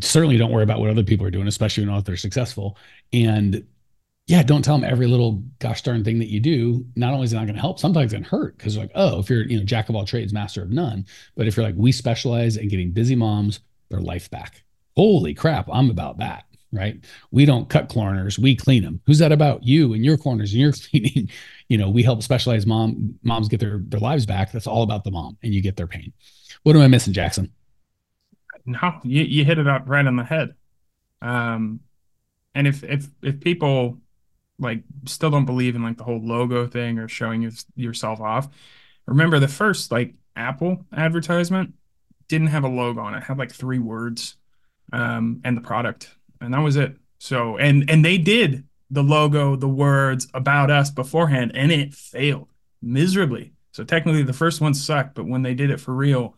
Certainly 0.01 0.37
don't 0.37 0.51
worry 0.51 0.63
about 0.63 0.79
what 0.79 0.89
other 0.89 1.03
people 1.03 1.25
are 1.25 1.31
doing 1.31 1.47
especially 1.47 1.85
when 1.85 2.03
they're 2.03 2.17
successful. 2.17 2.77
And 3.13 3.65
yeah 4.27 4.41
don't 4.41 4.63
tell 4.63 4.77
them 4.77 4.89
every 4.89 5.07
little 5.07 5.43
gosh 5.59 5.83
darn 5.83 6.03
thing 6.03 6.19
that 6.19 6.29
you 6.29 6.39
do. 6.39 6.85
Not 6.95 7.13
only 7.13 7.25
is 7.25 7.33
it 7.33 7.35
not 7.35 7.45
going 7.45 7.55
to 7.55 7.61
help 7.61 7.79
sometimes 7.79 8.13
it 8.13 8.17
can 8.17 8.23
hurt 8.23 8.57
because 8.57 8.77
like 8.77 8.91
oh 8.95 9.19
if 9.19 9.29
you're 9.29 9.45
you 9.45 9.59
know 9.59 9.65
jack 9.65 9.89
of 9.89 9.95
all 9.95 10.05
trades 10.05 10.33
master 10.33 10.63
of 10.63 10.71
none. 10.71 11.05
But 11.35 11.47
if 11.47 11.55
you're 11.55 11.65
like 11.65 11.75
we 11.77 11.91
specialize 11.91 12.57
in 12.57 12.67
getting 12.67 12.91
busy 12.91 13.15
moms 13.15 13.59
their 13.89 14.01
life 14.01 14.29
back. 14.31 14.63
Holy 14.95 15.33
crap 15.33 15.69
i'm 15.71 15.89
about 15.89 16.17
that 16.19 16.45
right? 16.71 16.99
We 17.31 17.45
don't 17.45 17.69
cut 17.69 17.89
corners, 17.89 18.37
we 18.37 18.55
clean 18.55 18.83
them. 18.83 19.01
Who's 19.05 19.19
that 19.19 19.31
about? 19.31 19.63
You 19.63 19.93
and 19.93 20.03
your 20.03 20.17
corners 20.17 20.51
and 20.53 20.61
your 20.61 20.71
cleaning. 20.89 21.29
You 21.69 21.77
know, 21.77 21.89
we 21.89 22.03
help 22.03 22.23
specialized 22.23 22.67
mom 22.67 23.15
moms 23.23 23.47
get 23.47 23.59
their 23.59 23.79
their 23.83 23.99
lives 23.99 24.25
back. 24.25 24.51
That's 24.51 24.67
all 24.67 24.83
about 24.83 25.03
the 25.03 25.11
mom, 25.11 25.37
and 25.43 25.53
you 25.53 25.61
get 25.61 25.77
their 25.77 25.87
pain. 25.87 26.13
What 26.63 26.75
am 26.75 26.81
I 26.81 26.87
missing, 26.87 27.13
Jackson? 27.13 27.51
No, 28.65 28.99
you, 29.03 29.23
you 29.23 29.45
hit 29.45 29.59
it 29.59 29.67
up 29.67 29.83
right 29.85 30.05
on 30.05 30.15
the 30.15 30.23
head. 30.23 30.55
Um, 31.21 31.81
and 32.53 32.67
if 32.67 32.83
if 32.83 33.07
if 33.21 33.39
people 33.39 33.99
like 34.57 34.83
still 35.05 35.29
don't 35.29 35.45
believe 35.45 35.75
in 35.75 35.83
like 35.83 35.97
the 35.97 36.03
whole 36.03 36.25
logo 36.25 36.65
thing 36.65 36.97
or 36.97 37.07
showing 37.07 37.41
your, 37.41 37.51
yourself 37.75 38.21
off, 38.21 38.47
remember 39.05 39.39
the 39.39 39.47
first 39.47 39.91
like 39.91 40.13
Apple 40.35 40.85
advertisement 40.95 41.73
didn't 42.27 42.47
have 42.47 42.63
a 42.63 42.69
logo 42.69 43.01
on 43.01 43.13
it. 43.13 43.17
it 43.17 43.23
had 43.23 43.37
like 43.37 43.51
three 43.51 43.79
words 43.79 44.37
um, 44.93 45.41
and 45.43 45.57
the 45.57 45.61
product 45.61 46.15
and 46.41 46.53
that 46.53 46.59
was 46.59 46.75
it. 46.75 46.95
So 47.17 47.57
and 47.57 47.89
and 47.89 48.03
they 48.03 48.17
did 48.17 48.65
the 48.89 49.03
logo, 49.03 49.55
the 49.55 49.67
words 49.67 50.27
about 50.33 50.69
us 50.69 50.91
beforehand, 50.91 51.51
and 51.55 51.71
it 51.71 51.93
failed 51.93 52.49
miserably. 52.81 53.53
So 53.71 53.83
technically, 53.83 54.23
the 54.23 54.33
first 54.33 54.61
one 54.61 54.73
sucked, 54.73 55.15
but 55.15 55.27
when 55.27 55.41
they 55.41 55.53
did 55.53 55.69
it 55.69 55.79
for 55.79 55.93
real, 55.93 56.35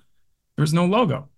there 0.55 0.63
was 0.63 0.73
no 0.73 0.85
logo. 0.85 1.29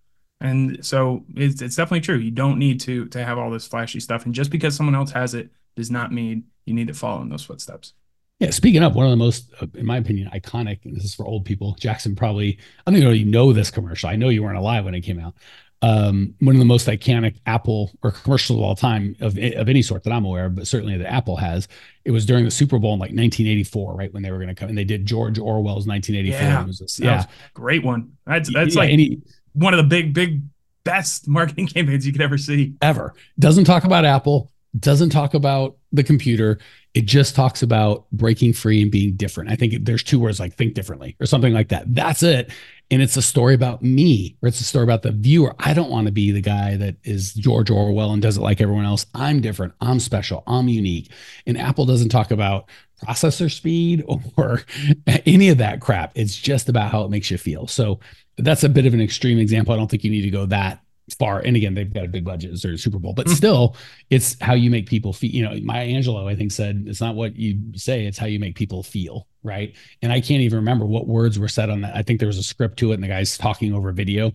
And 0.42 0.86
so 0.86 1.26
it's, 1.36 1.62
it's 1.62 1.76
definitely 1.76 2.02
true. 2.02 2.16
You 2.16 2.32
don't 2.32 2.58
need 2.58 2.80
to 2.82 3.08
to 3.08 3.26
have 3.26 3.38
all 3.38 3.52
this 3.52 3.68
flashy 3.68 4.00
stuff, 4.00 4.26
and 4.26 4.34
just 4.34 4.52
because 4.52 4.76
someone 4.76 4.96
else 4.96 5.12
has 5.12 5.34
it 5.34 5.50
does 5.76 5.92
not 5.92 6.12
mean 6.12 6.46
you 6.66 6.74
need 6.74 6.88
to 6.88 6.94
follow 6.94 7.22
in 7.22 7.30
those 7.30 7.44
footsteps. 7.44 7.94
Yeah, 8.40 8.52
speaking 8.52 8.84
of 8.84 8.96
one 8.96 9.06
of 9.06 9.12
the 9.12 9.18
most, 9.18 9.52
in 9.76 9.86
my 9.86 9.98
opinion, 9.98 10.30
iconic, 10.34 10.86
and 10.86 10.96
this 10.96 11.04
is 11.04 11.14
for 11.14 11.26
old 11.26 11.44
people. 11.44 11.76
Jackson 11.78 12.16
probably, 12.16 12.58
I 12.88 12.92
don't 12.92 12.98
even 12.98 13.10
know 13.10 13.14
you 13.14 13.26
know 13.26 13.52
this 13.52 13.70
commercial. 13.70 14.10
I 14.10 14.16
know 14.16 14.30
you 14.30 14.44
weren't 14.44 14.58
alive 14.58 14.86
when 14.86 14.96
it 14.96 15.02
came 15.02 15.20
out 15.20 15.36
um, 15.82 16.36
one 16.40 16.56
of 16.56 16.60
the 16.60 16.66
most 16.66 16.88
iconic 16.88 17.38
Apple 17.46 17.92
or 18.04 18.12
commercials 18.12 18.60
of 18.60 18.64
all 18.64 18.76
time 18.76 19.16
of, 19.22 19.38
of 19.38 19.70
any 19.70 19.82
sort 19.82 20.04
that 20.04 20.12
I'm 20.12 20.26
aware 20.26 20.46
of, 20.46 20.56
but 20.56 20.68
certainly 20.68 20.98
that 20.98 21.12
Apple 21.12 21.38
has. 21.38 21.68
It 22.04 22.12
was 22.12 22.26
during 22.26 22.44
the 22.44 22.52
Super 22.52 22.80
Bowl 22.80 22.94
in 22.94 23.00
like 23.00 23.12
1984, 23.12 23.96
right 23.96 24.14
when 24.14 24.24
they 24.24 24.32
were 24.32 24.38
going 24.38 24.50
to 24.50 24.56
come, 24.56 24.70
and 24.70 24.78
they 24.78 24.84
did 24.84 25.06
George 25.06 25.40
Orwell's 25.40 25.88
1984. 25.88 26.42
Yeah, 26.42 26.64
this, 26.66 27.00
yeah. 27.00 27.26
great 27.54 27.84
one. 27.84 28.18
That's 28.26 28.52
that's 28.54 28.76
yeah, 28.76 28.82
like 28.82 28.90
any, 28.92 29.22
one 29.54 29.74
of 29.74 29.78
the 29.78 29.84
big 29.84 30.14
big 30.14 30.42
best 30.84 31.28
marketing 31.28 31.68
campaigns 31.74 32.06
you 32.06 32.12
could 32.12 32.22
ever 32.22 32.38
see. 32.38 32.74
Ever 32.82 33.14
doesn't 33.38 33.66
talk 33.66 33.86
about 33.86 34.04
Apple, 34.04 34.52
doesn't 34.78 35.12
talk 35.12 35.34
about 35.34 35.78
the 35.92 36.04
computer. 36.04 36.60
It 36.94 37.06
just 37.06 37.36
talks 37.36 37.62
about 37.62 38.06
breaking 38.12 38.54
free 38.54 38.82
and 38.82 38.92
being 38.92 39.16
different. 39.16 39.52
I 39.52 39.56
think 39.56 39.86
there's 39.86 40.04
two 40.04 40.20
words 40.20 40.40
like 40.40 40.56
think 40.56 40.74
differently 40.74 41.16
or 41.20 41.26
something 41.26 41.54
like 41.54 41.70
that. 41.70 41.94
That's 41.94 42.24
it. 42.24 42.52
And 42.92 43.02
it's 43.02 43.18
a 43.18 43.22
story 43.22 43.54
about 43.54 43.82
me 43.84 44.38
or 44.42 44.50
it's 44.50 44.60
a 44.60 44.64
story 44.64 44.84
about 44.84 45.04
the 45.04 45.12
viewer. 45.12 45.56
I 45.60 45.74
don't 45.74 45.92
want 45.92 46.08
to 46.08 46.12
be 46.12 46.32
the 46.32 46.42
guy 46.42 46.76
that 46.78 46.96
is 47.04 47.34
george 47.34 47.70
orwell 47.70 48.12
and 48.12 48.22
does 48.22 48.38
it 48.38 48.42
like 48.42 48.62
everyone 48.62 48.86
else. 48.86 49.06
I'm 49.14 49.42
different. 49.42 49.74
I'm 49.82 50.00
special. 50.00 50.44
I'm 50.48 50.68
unique. 50.68 51.12
And 51.46 51.58
apple 51.58 51.86
doesn't 51.86 52.10
talk 52.10 52.32
about 52.32 52.70
processor 53.06 53.52
speed 53.52 54.04
or 54.38 54.64
any 55.26 55.50
of 55.50 55.60
that 55.60 55.82
crap. 55.82 56.12
It's 56.16 56.36
just 56.36 56.70
about 56.70 56.92
how 56.92 57.04
it 57.04 57.12
makes 57.12 57.30
you 57.30 57.38
feel. 57.38 57.68
So 57.68 58.00
that's 58.38 58.64
a 58.64 58.70
bit 58.70 58.86
of 58.86 58.94
an 58.94 59.02
extreme 59.02 59.38
example. 59.38 59.74
I 59.74 59.78
don't 59.78 59.90
think 59.90 60.04
you 60.04 60.12
need 60.12 60.24
to 60.24 60.32
go 60.32 60.46
that 60.48 60.82
far. 61.16 61.40
And 61.40 61.56
again, 61.56 61.74
they've 61.74 61.92
got 61.92 62.06
a 62.06 62.08
big 62.08 62.26
budget. 62.26 62.52
It's 62.52 62.64
their 62.64 62.78
Super 62.78 63.00
Bowl, 63.00 63.14
but 63.14 63.26
mm-hmm. 63.26 63.36
still, 63.36 63.76
it's 64.10 64.38
how 64.42 64.54
you 64.54 64.70
make 64.70 64.88
people 64.88 65.14
feel. 65.14 65.32
You 65.32 65.44
know, 65.44 65.56
Maya 65.62 65.88
Angelou, 65.88 66.30
I 66.30 66.36
think, 66.36 66.52
said 66.52 66.86
it's 66.88 67.02
not 67.02 67.16
what 67.16 67.36
you 67.36 67.60
say, 67.76 68.06
it's 68.06 68.18
how 68.18 68.28
you 68.28 68.40
make 68.40 68.56
people 68.56 68.84
feel. 68.84 69.28
Right. 69.44 69.76
And 70.02 70.12
I 70.12 70.20
can't 70.20 70.42
even 70.42 70.58
remember 70.58 70.86
what 70.86 71.08
words 71.08 71.40
were 71.40 71.48
said 71.48 71.70
on 71.70 71.82
that. 71.82 71.96
I 71.96 72.02
think 72.02 72.20
there 72.20 72.28
was 72.28 72.38
a 72.38 72.44
script 72.44 72.78
to 72.80 72.92
it, 72.92 72.96
and 72.96 73.04
the 73.04 73.08
guy's 73.08 73.38
talking 73.38 73.74
over 73.74 73.92
video. 73.92 74.34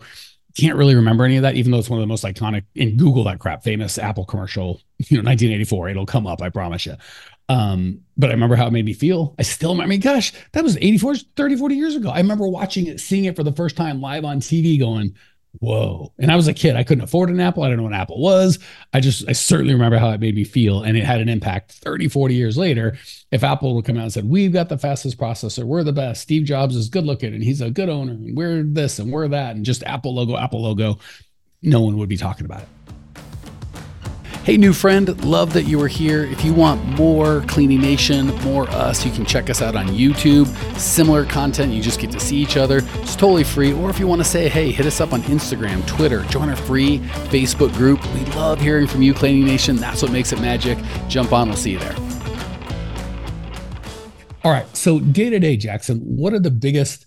Can't 0.56 0.76
really 0.76 0.94
remember 0.94 1.24
any 1.24 1.36
of 1.36 1.42
that, 1.42 1.56
even 1.56 1.72
though 1.72 1.78
it's 1.78 1.90
one 1.90 1.98
of 1.98 2.02
the 2.02 2.06
most 2.06 2.24
iconic. 2.24 2.62
In 2.74 2.96
Google 2.96 3.24
that 3.24 3.40
crap, 3.40 3.64
famous 3.64 3.98
Apple 3.98 4.24
commercial, 4.24 4.80
you 4.98 5.16
know, 5.16 5.28
1984. 5.28 5.90
It'll 5.90 6.06
come 6.06 6.26
up, 6.26 6.40
I 6.40 6.48
promise 6.48 6.86
you. 6.86 6.94
Um, 7.48 8.00
but 8.16 8.30
I 8.30 8.32
remember 8.32 8.56
how 8.56 8.66
it 8.66 8.72
made 8.72 8.84
me 8.84 8.94
feel. 8.94 9.34
I 9.38 9.42
still, 9.42 9.80
I 9.80 9.86
mean, 9.86 10.00
gosh, 10.00 10.32
that 10.52 10.64
was 10.64 10.76
84, 10.78 11.16
30, 11.36 11.56
40 11.56 11.74
years 11.74 11.96
ago. 11.96 12.10
I 12.10 12.18
remember 12.18 12.48
watching 12.48 12.86
it, 12.86 13.00
seeing 13.00 13.24
it 13.24 13.36
for 13.36 13.42
the 13.42 13.52
first 13.52 13.76
time 13.76 14.00
live 14.00 14.24
on 14.24 14.40
TV, 14.40 14.78
going, 14.78 15.14
whoa. 15.60 16.12
And 16.18 16.30
I 16.30 16.36
was 16.36 16.48
a 16.48 16.54
kid. 16.54 16.76
I 16.76 16.84
couldn't 16.84 17.04
afford 17.04 17.30
an 17.30 17.40
Apple. 17.40 17.62
I 17.62 17.68
don't 17.68 17.76
know 17.76 17.84
what 17.84 17.92
an 17.92 18.00
Apple 18.00 18.20
was. 18.20 18.58
I 18.92 19.00
just, 19.00 19.28
I 19.28 19.32
certainly 19.32 19.74
remember 19.74 19.98
how 19.98 20.10
it 20.10 20.20
made 20.20 20.34
me 20.34 20.44
feel. 20.44 20.82
And 20.82 20.96
it 20.96 21.04
had 21.04 21.20
an 21.20 21.28
impact 21.28 21.72
30, 21.72 22.08
40 22.08 22.34
years 22.34 22.56
later. 22.56 22.96
If 23.30 23.44
Apple 23.44 23.74
would 23.74 23.84
come 23.84 23.96
out 23.96 24.04
and 24.04 24.12
said, 24.12 24.28
we've 24.28 24.52
got 24.52 24.68
the 24.68 24.78
fastest 24.78 25.18
processor, 25.18 25.64
we're 25.64 25.84
the 25.84 25.92
best. 25.92 26.22
Steve 26.22 26.44
Jobs 26.44 26.76
is 26.76 26.88
good 26.88 27.04
looking 27.04 27.34
and 27.34 27.42
he's 27.42 27.60
a 27.60 27.70
good 27.70 27.88
owner. 27.88 28.12
And 28.12 28.36
we're 28.36 28.62
this 28.62 28.98
and 28.98 29.12
we're 29.12 29.28
that. 29.28 29.56
And 29.56 29.64
just 29.64 29.82
Apple 29.84 30.14
logo, 30.14 30.36
Apple 30.36 30.62
logo, 30.62 30.98
no 31.62 31.80
one 31.80 31.96
would 31.98 32.08
be 32.08 32.16
talking 32.16 32.46
about 32.46 32.62
it. 32.62 32.93
Hey, 34.44 34.58
new 34.58 34.74
friend, 34.74 35.24
love 35.24 35.54
that 35.54 35.62
you 35.62 35.80
are 35.80 35.88
here. 35.88 36.22
If 36.22 36.44
you 36.44 36.52
want 36.52 36.84
more 36.84 37.40
Cleaning 37.48 37.80
Nation, 37.80 38.26
more 38.42 38.68
us, 38.68 39.02
you 39.02 39.10
can 39.10 39.24
check 39.24 39.48
us 39.48 39.62
out 39.62 39.74
on 39.74 39.86
YouTube. 39.86 40.46
Similar 40.78 41.24
content, 41.24 41.72
you 41.72 41.80
just 41.80 41.98
get 41.98 42.10
to 42.10 42.20
see 42.20 42.36
each 42.36 42.58
other. 42.58 42.82
It's 42.96 43.16
totally 43.16 43.42
free. 43.42 43.72
Or 43.72 43.88
if 43.88 43.98
you 43.98 44.06
want 44.06 44.20
to 44.20 44.24
say, 44.24 44.50
hey, 44.50 44.70
hit 44.70 44.84
us 44.84 45.00
up 45.00 45.14
on 45.14 45.22
Instagram, 45.22 45.86
Twitter, 45.86 46.24
join 46.24 46.50
our 46.50 46.56
free 46.56 46.98
Facebook 47.30 47.72
group. 47.72 48.04
We 48.12 48.20
love 48.34 48.60
hearing 48.60 48.86
from 48.86 49.00
you, 49.00 49.14
Cleaning 49.14 49.46
Nation. 49.46 49.76
That's 49.76 50.02
what 50.02 50.12
makes 50.12 50.30
it 50.30 50.42
magic. 50.42 50.76
Jump 51.08 51.32
on, 51.32 51.48
we'll 51.48 51.56
see 51.56 51.70
you 51.70 51.78
there. 51.78 51.96
All 54.44 54.52
right. 54.52 54.66
So, 54.76 55.00
day 55.00 55.30
to 55.30 55.38
day, 55.38 55.56
Jackson, 55.56 56.00
what 56.00 56.34
are 56.34 56.38
the 56.38 56.50
biggest, 56.50 57.06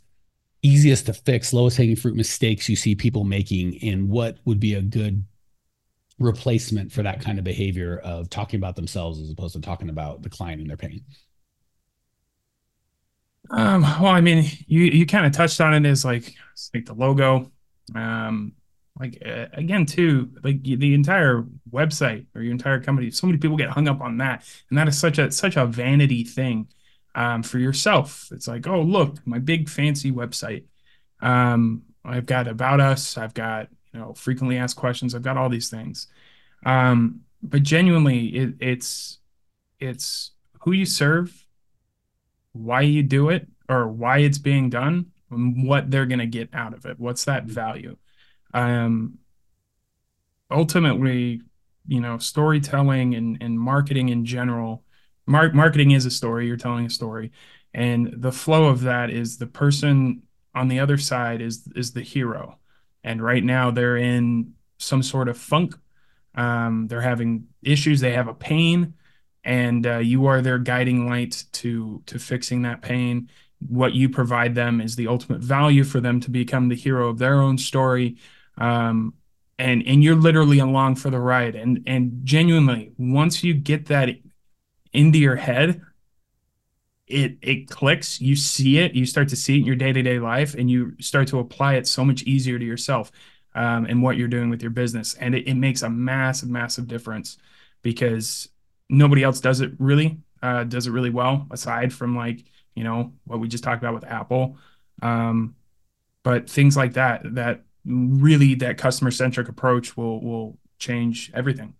easiest 0.63 1.05
to 1.05 1.13
fix, 1.13 1.53
lowest 1.53 1.77
hanging 1.77 1.97
fruit 1.97 2.15
mistakes 2.15 2.67
you 2.67 2.75
see 2.75 2.95
people 2.95 3.25
making, 3.25 3.77
and 3.83 4.09
what 4.09 4.39
would 4.45 4.59
be 4.59 4.73
a 4.73 4.81
good 4.81 5.23
replacement 6.19 6.91
for 6.91 7.03
that 7.03 7.21
kind 7.21 7.37
of 7.37 7.43
behavior 7.43 7.99
of 8.03 8.29
talking 8.29 8.59
about 8.59 8.75
themselves 8.75 9.21
as 9.21 9.29
opposed 9.31 9.53
to 9.55 9.61
talking 9.61 9.89
about 9.89 10.23
the 10.23 10.29
client 10.29 10.61
and 10.61 10.69
their 10.69 10.77
pain? 10.77 11.03
Um, 13.49 13.81
well, 13.81 14.07
I 14.07 14.21
mean, 14.21 14.45
you 14.67 14.81
you 14.83 15.05
kind 15.05 15.25
of 15.25 15.31
touched 15.31 15.61
on 15.61 15.73
it 15.73 15.89
as 15.89 16.03
like 16.03 16.33
like 16.73 16.85
the 16.85 16.93
logo, 16.93 17.51
um, 17.95 18.53
like 18.99 19.21
uh, 19.25 19.45
again 19.53 19.85
too, 19.85 20.31
like 20.43 20.61
the 20.63 20.93
entire 20.93 21.45
website 21.71 22.25
or 22.35 22.41
your 22.41 22.51
entire 22.51 22.81
company. 22.81 23.09
So 23.11 23.27
many 23.27 23.39
people 23.39 23.57
get 23.57 23.69
hung 23.69 23.87
up 23.87 24.01
on 24.01 24.17
that, 24.17 24.43
and 24.69 24.77
that 24.77 24.87
is 24.87 24.99
such 24.99 25.17
a 25.17 25.31
such 25.31 25.55
a 25.55 25.65
vanity 25.65 26.23
thing 26.23 26.67
um, 27.15 27.41
for 27.43 27.57
yourself. 27.59 28.27
It's 28.31 28.47
like, 28.47 28.67
oh 28.67 28.81
look, 28.81 29.25
my 29.25 29.39
big 29.39 29.69
fancy 29.69 30.11
website. 30.11 30.65
Um, 31.21 31.83
I've 32.03 32.25
got 32.25 32.47
about 32.47 32.79
us. 32.81 33.17
I've 33.17 33.33
got 33.33 33.69
you 33.97 34.03
know, 34.03 34.13
frequently 34.13 34.57
asked 34.57 34.75
questions. 34.75 35.15
I've 35.15 35.23
got 35.23 35.37
all 35.37 35.49
these 35.49 35.69
things. 35.69 36.07
Um, 36.65 37.21
but 37.41 37.63
genuinely, 37.63 38.27
it, 38.27 38.53
it's 38.59 39.17
it's 39.79 40.31
who 40.61 40.71
you 40.71 40.85
serve, 40.85 41.47
why 42.51 42.81
you 42.81 43.01
do 43.01 43.29
it, 43.29 43.47
or 43.67 43.87
why 43.87 44.19
it's 44.19 44.37
being 44.37 44.69
done, 44.69 45.07
and 45.31 45.67
what 45.67 45.89
they're 45.89 46.05
going 46.05 46.19
to 46.19 46.27
get 46.27 46.49
out 46.53 46.73
of 46.75 46.85
it. 46.85 46.99
What's 46.99 47.25
that 47.25 47.45
value? 47.45 47.97
Um, 48.53 49.17
ultimately, 50.51 51.41
you 51.87 51.99
know, 51.99 52.19
storytelling 52.19 53.15
and, 53.15 53.37
and 53.41 53.59
marketing 53.59 54.09
in 54.09 54.25
general. 54.25 54.83
Mar- 55.25 55.53
marketing 55.53 55.91
is 55.91 56.05
a 56.05 56.11
story. 56.11 56.45
You're 56.45 56.57
telling 56.57 56.85
a 56.85 56.91
story, 56.91 57.31
and 57.73 58.13
the 58.15 58.31
flow 58.31 58.65
of 58.65 58.81
that 58.81 59.09
is 59.09 59.37
the 59.37 59.47
person 59.47 60.21
on 60.53 60.67
the 60.67 60.79
other 60.79 60.99
side 60.99 61.41
is 61.41 61.67
is 61.75 61.93
the 61.93 62.01
hero 62.01 62.56
and 63.07 63.23
right 63.23 63.43
now 63.43 63.71
they're 63.71 63.97
in 63.97 64.53
some 64.77 65.01
sort 65.01 65.29
of 65.29 65.37
funk. 65.37 65.75
Um, 66.35 66.87
they're 66.87 67.01
having 67.01 67.47
issues. 67.63 68.01
They 68.01 68.13
have 68.13 68.27
a 68.27 68.33
pain, 68.33 68.93
and 69.43 69.87
uh, 69.87 69.97
you 69.97 70.27
are 70.27 70.41
their 70.41 70.59
guiding 70.59 71.09
light 71.09 71.45
to 71.53 72.03
to 72.05 72.19
fixing 72.19 72.63
that 72.63 72.81
pain. 72.81 73.29
What 73.67 73.93
you 73.93 74.09
provide 74.09 74.53
them 74.53 74.81
is 74.81 74.95
the 74.95 75.07
ultimate 75.07 75.41
value 75.41 75.83
for 75.83 75.99
them 75.99 76.19
to 76.19 76.29
become 76.29 76.67
the 76.67 76.75
hero 76.75 77.09
of 77.09 77.17
their 77.17 77.41
own 77.41 77.57
story. 77.57 78.17
Um, 78.57 79.13
and 79.57 79.81
and 79.87 80.03
you're 80.03 80.15
literally 80.15 80.59
along 80.59 80.95
for 80.95 81.09
the 81.09 81.19
ride. 81.19 81.55
And 81.55 81.83
and 81.87 82.19
genuinely, 82.23 82.91
once 82.97 83.43
you 83.43 83.53
get 83.53 83.87
that 83.87 84.09
into 84.93 85.17
your 85.17 85.37
head, 85.37 85.81
it 87.07 87.37
it 87.41 87.69
clicks 87.69 88.19
you 88.19 88.35
see 88.35 88.79
it 88.79 88.93
you 88.93 89.05
start 89.05 89.29
to 89.29 89.35
see 89.35 89.55
it 89.55 89.59
in 89.59 89.65
your 89.65 89.77
day-to-day 89.77 90.19
life 90.19 90.53
and 90.55 90.69
you 90.69 90.93
start 90.99 91.25
to 91.25 91.39
apply 91.39 91.75
it 91.75 91.87
so 91.87 92.03
much 92.03 92.21
easier 92.23 92.59
to 92.59 92.65
yourself 92.65 93.11
um, 93.57 93.85
and 93.85 94.03
what 94.03 94.17
you're 94.17 94.27
doing 94.27 94.51
with 94.51 94.61
your 94.61 94.71
business. 94.71 95.15
And 95.15 95.33
it, 95.33 95.47
it, 95.47 95.55
makes 95.55 95.81
a 95.81 95.89
massive 95.89 96.47
massive 96.47 96.87
difference 96.87 97.37
because 97.81 98.49
nobody 98.87 99.23
else 99.23 99.41
does 99.41 99.61
it 99.61 99.71
really 99.79 100.19
uh, 100.43 100.63
does 100.63 100.85
it 100.85 100.91
really 100.91 101.09
well 101.09 101.47
aside 101.49 101.91
from 101.91 102.15
like 102.15 102.45
you 102.75 102.83
know 102.83 103.11
what 103.25 103.39
we 103.39 103.47
just 103.47 103.63
talked 103.63 103.81
about 103.81 103.95
with 103.95 104.05
apple. 104.05 104.57
Um, 105.01 105.55
but 106.23 106.47
things 106.47 106.77
like 106.77 106.93
that 106.93 107.21
that 107.33 107.63
really 107.83 108.53
that 108.55 108.77
customer 108.77 109.11
centric 109.11 109.49
approach 109.49 109.97
will 109.97 110.21
will 110.21 110.59
change 110.77 111.31
everything. 111.33 111.73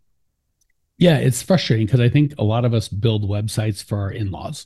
Yeah 0.98 1.18
it's 1.18 1.44
frustrating 1.44 1.86
because 1.86 2.00
i 2.00 2.10
think 2.10 2.34
a 2.40 2.44
lot 2.44 2.66
of 2.66 2.74
us 2.74 2.88
build 2.88 3.22
websites 3.30 3.84
for 3.84 4.00
our 4.00 4.12
in-laws 4.12 4.66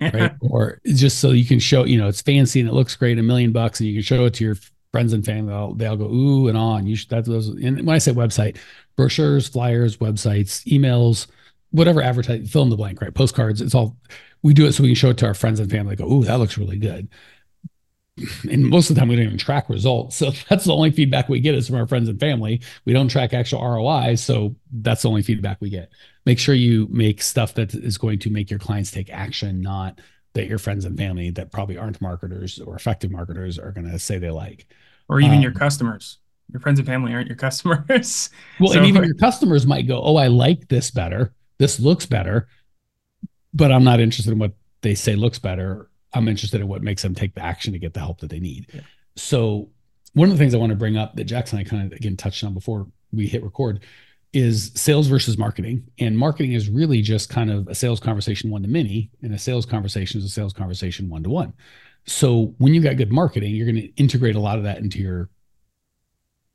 right? 0.00 0.32
or 0.40 0.80
just 0.86 1.18
so 1.18 1.30
you 1.30 1.44
can 1.44 1.58
show, 1.58 1.84
you 1.84 1.98
know, 1.98 2.08
it's 2.08 2.22
fancy 2.22 2.60
and 2.60 2.68
it 2.68 2.72
looks 2.72 2.96
great, 2.96 3.18
a 3.18 3.22
million 3.22 3.52
bucks, 3.52 3.80
and 3.80 3.88
you 3.88 3.94
can 3.94 4.02
show 4.02 4.24
it 4.24 4.34
to 4.34 4.44
your 4.44 4.56
friends 4.92 5.12
and 5.12 5.24
family. 5.24 5.52
They'll, 5.52 5.74
they'll 5.74 5.96
go 5.96 6.06
ooh 6.06 6.48
and 6.48 6.58
on. 6.58 6.86
You 6.86 6.96
should 6.96 7.08
that's 7.08 7.28
those. 7.28 7.48
And 7.48 7.86
when 7.86 7.94
I 7.94 7.98
say 7.98 8.12
website, 8.12 8.56
brochures, 8.96 9.48
flyers, 9.48 9.98
websites, 9.98 10.64
emails, 10.66 11.26
whatever 11.70 12.02
advertise, 12.02 12.50
fill 12.50 12.62
in 12.62 12.70
the 12.70 12.76
blank, 12.76 13.00
right? 13.00 13.14
Postcards. 13.14 13.60
It's 13.60 13.74
all 13.74 13.96
we 14.42 14.54
do 14.54 14.66
it 14.66 14.72
so 14.72 14.82
we 14.82 14.90
can 14.90 14.96
show 14.96 15.10
it 15.10 15.18
to 15.18 15.26
our 15.26 15.34
friends 15.34 15.60
and 15.60 15.70
family. 15.70 15.96
Go 15.96 16.10
ooh, 16.10 16.24
that 16.24 16.38
looks 16.38 16.58
really 16.58 16.78
good. 16.78 17.08
And 18.50 18.64
most 18.64 18.90
of 18.90 18.94
the 18.94 19.00
time, 19.00 19.08
we 19.08 19.16
don't 19.16 19.26
even 19.26 19.38
track 19.38 19.68
results. 19.68 20.16
So 20.16 20.30
that's 20.48 20.64
the 20.64 20.74
only 20.74 20.90
feedback 20.90 21.28
we 21.28 21.40
get 21.40 21.54
is 21.54 21.66
from 21.66 21.76
our 21.76 21.86
friends 21.86 22.08
and 22.08 22.18
family. 22.18 22.60
We 22.84 22.92
don't 22.92 23.08
track 23.08 23.32
actual 23.34 23.62
ROI. 23.62 24.16
So 24.16 24.54
that's 24.72 25.02
the 25.02 25.08
only 25.08 25.22
feedback 25.22 25.58
we 25.60 25.70
get 25.70 25.90
make 26.26 26.38
sure 26.38 26.54
you 26.54 26.86
make 26.90 27.22
stuff 27.22 27.54
that 27.54 27.74
is 27.74 27.98
going 27.98 28.18
to 28.20 28.30
make 28.30 28.50
your 28.50 28.58
clients 28.58 28.90
take 28.90 29.10
action, 29.10 29.60
not 29.60 30.00
that 30.34 30.46
your 30.46 30.58
friends 30.58 30.84
and 30.84 30.96
family 30.96 31.30
that 31.30 31.50
probably 31.50 31.76
aren't 31.76 32.00
marketers 32.00 32.60
or 32.60 32.76
effective 32.76 33.10
marketers 33.10 33.58
are 33.58 33.72
going 33.72 33.90
to 33.90 33.98
say 33.98 34.18
they 34.18 34.30
like. 34.30 34.66
Or 35.08 35.20
even 35.20 35.38
um, 35.38 35.42
your 35.42 35.52
customers. 35.52 36.18
Your 36.52 36.60
friends 36.60 36.78
and 36.78 36.86
family 36.86 37.12
aren't 37.12 37.26
your 37.26 37.36
customers. 37.36 38.30
well, 38.60 38.72
so, 38.72 38.78
and 38.78 38.86
even 38.86 39.04
your 39.04 39.14
customers 39.14 39.66
might 39.66 39.88
go, 39.88 40.00
Oh, 40.02 40.16
I 40.16 40.28
like 40.28 40.68
this 40.68 40.90
better. 40.90 41.32
This 41.58 41.80
looks 41.80 42.06
better, 42.06 42.48
but 43.52 43.72
I'm 43.72 43.84
not 43.84 44.00
interested 44.00 44.32
in 44.32 44.38
what 44.38 44.52
they 44.82 44.94
say 44.94 45.16
looks 45.16 45.38
better. 45.38 45.89
I'm 46.12 46.28
interested 46.28 46.60
in 46.60 46.68
what 46.68 46.82
makes 46.82 47.02
them 47.02 47.14
take 47.14 47.34
the 47.34 47.42
action 47.42 47.72
to 47.72 47.78
get 47.78 47.94
the 47.94 48.00
help 48.00 48.20
that 48.20 48.30
they 48.30 48.40
need. 48.40 48.66
Yeah. 48.72 48.80
So, 49.16 49.68
one 50.14 50.28
of 50.28 50.36
the 50.36 50.38
things 50.38 50.54
I 50.54 50.58
want 50.58 50.70
to 50.70 50.76
bring 50.76 50.96
up 50.96 51.14
that 51.14 51.24
Jackson 51.24 51.58
and 51.58 51.66
I 51.66 51.70
kind 51.70 51.92
of 51.92 51.96
again 51.96 52.16
touched 52.16 52.42
on 52.42 52.52
before 52.52 52.86
we 53.12 53.26
hit 53.26 53.44
record 53.44 53.80
is 54.32 54.72
sales 54.74 55.08
versus 55.08 55.38
marketing. 55.38 55.84
And 55.98 56.16
marketing 56.16 56.52
is 56.52 56.68
really 56.68 57.02
just 57.02 57.28
kind 57.28 57.50
of 57.50 57.68
a 57.68 57.74
sales 57.74 58.00
conversation 58.00 58.50
one 58.50 58.62
to 58.62 58.68
many, 58.68 59.10
and 59.22 59.34
a 59.34 59.38
sales 59.38 59.66
conversation 59.66 60.18
is 60.18 60.24
a 60.24 60.28
sales 60.28 60.52
conversation 60.52 61.08
one 61.08 61.22
to 61.24 61.30
one. 61.30 61.52
So 62.06 62.54
when 62.58 62.74
you 62.74 62.80
got 62.80 62.96
good 62.96 63.12
marketing, 63.12 63.54
you're 63.54 63.66
going 63.66 63.76
to 63.76 63.94
integrate 63.96 64.36
a 64.36 64.40
lot 64.40 64.58
of 64.58 64.64
that 64.64 64.78
into 64.78 64.98
your 64.98 65.28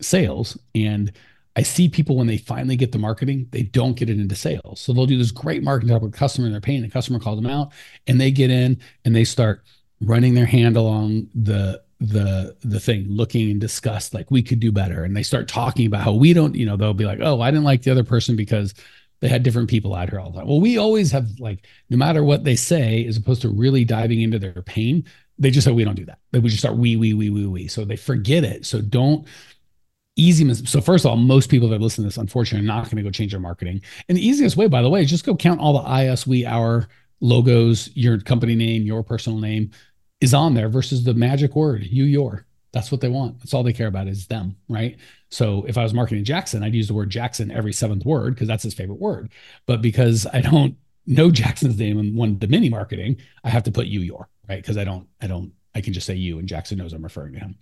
sales. 0.01 0.57
And 0.73 1.11
I 1.55 1.63
see 1.63 1.87
people 1.87 2.17
when 2.17 2.27
they 2.27 2.37
finally 2.37 2.75
get 2.75 2.91
the 2.91 2.97
marketing, 2.97 3.47
they 3.51 3.63
don't 3.63 3.95
get 3.95 4.09
it 4.09 4.19
into 4.19 4.35
sales. 4.35 4.81
So 4.81 4.91
they'll 4.91 5.05
do 5.05 5.17
this 5.17 5.31
great 5.31 5.63
marketing 5.63 5.93
talk 5.93 6.01
with 6.01 6.13
customer 6.13 6.47
and 6.47 6.53
they're 6.53 6.61
paying 6.61 6.81
the 6.81 6.89
customer 6.89 7.19
calls 7.19 7.41
them 7.41 7.49
out 7.49 7.71
and 8.07 8.19
they 8.19 8.31
get 8.31 8.51
in 8.51 8.79
and 9.05 9.15
they 9.15 9.23
start 9.23 9.63
running 10.01 10.33
their 10.33 10.45
hand 10.45 10.75
along 10.75 11.27
the 11.33 11.81
the 12.01 12.55
the 12.61 12.79
thing 12.79 13.05
looking 13.07 13.49
and 13.49 13.61
disgust 13.61 14.13
like 14.13 14.29
we 14.29 14.43
could 14.43 14.59
do 14.59 14.69
better 14.69 15.05
and 15.05 15.15
they 15.15 15.23
start 15.23 15.47
talking 15.47 15.87
about 15.87 16.01
how 16.03 16.11
we 16.11 16.33
don't 16.33 16.53
you 16.53 16.65
know 16.65 16.75
they'll 16.75 16.93
be 16.93 17.05
like 17.05 17.19
oh 17.21 17.39
i 17.39 17.49
didn't 17.49 17.63
like 17.63 17.81
the 17.83 17.89
other 17.89 18.03
person 18.03 18.35
because 18.35 18.73
they 19.21 19.29
had 19.29 19.43
different 19.43 19.69
people 19.69 19.95
out 19.95 20.09
here 20.09 20.19
all 20.19 20.29
the 20.29 20.37
time 20.37 20.47
well 20.47 20.59
we 20.59 20.77
always 20.77 21.09
have 21.09 21.27
like 21.39 21.65
no 21.89 21.95
matter 21.95 22.21
what 22.21 22.43
they 22.43 22.55
say 22.55 23.05
as 23.05 23.15
opposed 23.15 23.41
to 23.41 23.49
really 23.49 23.85
diving 23.85 24.21
into 24.21 24.37
their 24.37 24.61
pain 24.63 25.03
They 25.39 25.51
just 25.51 25.65
say 25.65 25.71
we 25.71 25.83
don't 25.85 25.95
do 25.95 26.05
that. 26.05 26.19
They 26.31 26.39
would 26.39 26.49
just 26.49 26.61
start 26.61 26.77
we, 26.77 26.95
we, 26.95 27.13
we, 27.13 27.29
we, 27.29 27.45
we. 27.45 27.67
So 27.67 27.83
they 27.85 27.97
forget 27.97 28.43
it. 28.43 28.65
So 28.65 28.81
don't 28.81 29.27
easy. 30.15 30.53
So 30.53 30.81
first 30.81 31.05
of 31.05 31.11
all, 31.11 31.17
most 31.17 31.49
people 31.49 31.69
that 31.69 31.81
listen 31.81 32.03
to 32.03 32.07
this, 32.07 32.17
unfortunately, 32.17 32.65
are 32.65 32.73
not 32.73 32.85
going 32.85 32.97
to 32.97 33.03
go 33.03 33.11
change 33.11 33.31
their 33.31 33.39
marketing. 33.39 33.81
And 34.07 34.17
the 34.17 34.25
easiest 34.25 34.57
way, 34.57 34.67
by 34.67 34.81
the 34.81 34.89
way, 34.89 35.03
is 35.03 35.09
just 35.09 35.25
go 35.25 35.35
count 35.35 35.59
all 35.59 35.81
the 35.81 36.01
IS, 36.01 36.25
we, 36.25 36.45
our 36.45 36.87
logos, 37.21 37.89
your 37.95 38.19
company 38.19 38.55
name, 38.55 38.83
your 38.83 39.03
personal 39.03 39.39
name 39.39 39.71
is 40.21 40.33
on 40.33 40.53
there 40.53 40.69
versus 40.69 41.03
the 41.03 41.13
magic 41.13 41.55
word, 41.55 41.83
you, 41.83 42.03
your. 42.03 42.45
That's 42.71 42.91
what 42.91 42.99
they 42.99 43.07
want. 43.07 43.39
That's 43.39 43.53
all 43.53 43.63
they 43.63 43.73
care 43.73 43.87
about 43.87 44.07
is 44.07 44.27
them, 44.27 44.57
right? 44.67 44.97
So 45.29 45.63
if 45.65 45.77
I 45.77 45.83
was 45.83 45.93
marketing 45.93 46.25
Jackson, 46.25 46.61
I'd 46.61 46.75
use 46.75 46.87
the 46.87 46.93
word 46.93 47.09
Jackson 47.09 47.49
every 47.49 47.71
seventh 47.71 48.05
word 48.05 48.33
because 48.33 48.49
that's 48.49 48.63
his 48.63 48.73
favorite 48.73 48.99
word. 48.99 49.31
But 49.65 49.81
because 49.81 50.27
I 50.33 50.41
don't 50.41 50.75
know 51.05 51.31
Jackson's 51.31 51.77
name 51.77 51.99
and 51.99 52.15
one 52.15 52.37
the 52.39 52.47
mini 52.47 52.69
marketing, 52.69 53.17
I 53.43 53.49
have 53.49 53.63
to 53.63 53.71
put 53.71 53.87
you, 53.87 54.01
your, 54.01 54.27
right? 54.49 54.61
Because 54.61 54.77
I 54.77 54.83
don't, 54.83 55.07
I 55.21 55.27
don't, 55.27 55.53
I 55.73 55.81
can 55.81 55.93
just 55.93 56.05
say 56.05 56.15
you 56.15 56.39
and 56.39 56.49
Jackson 56.49 56.77
knows 56.77 56.91
I'm 56.91 57.03
referring 57.03 57.33
to 57.33 57.39
him. 57.39 57.55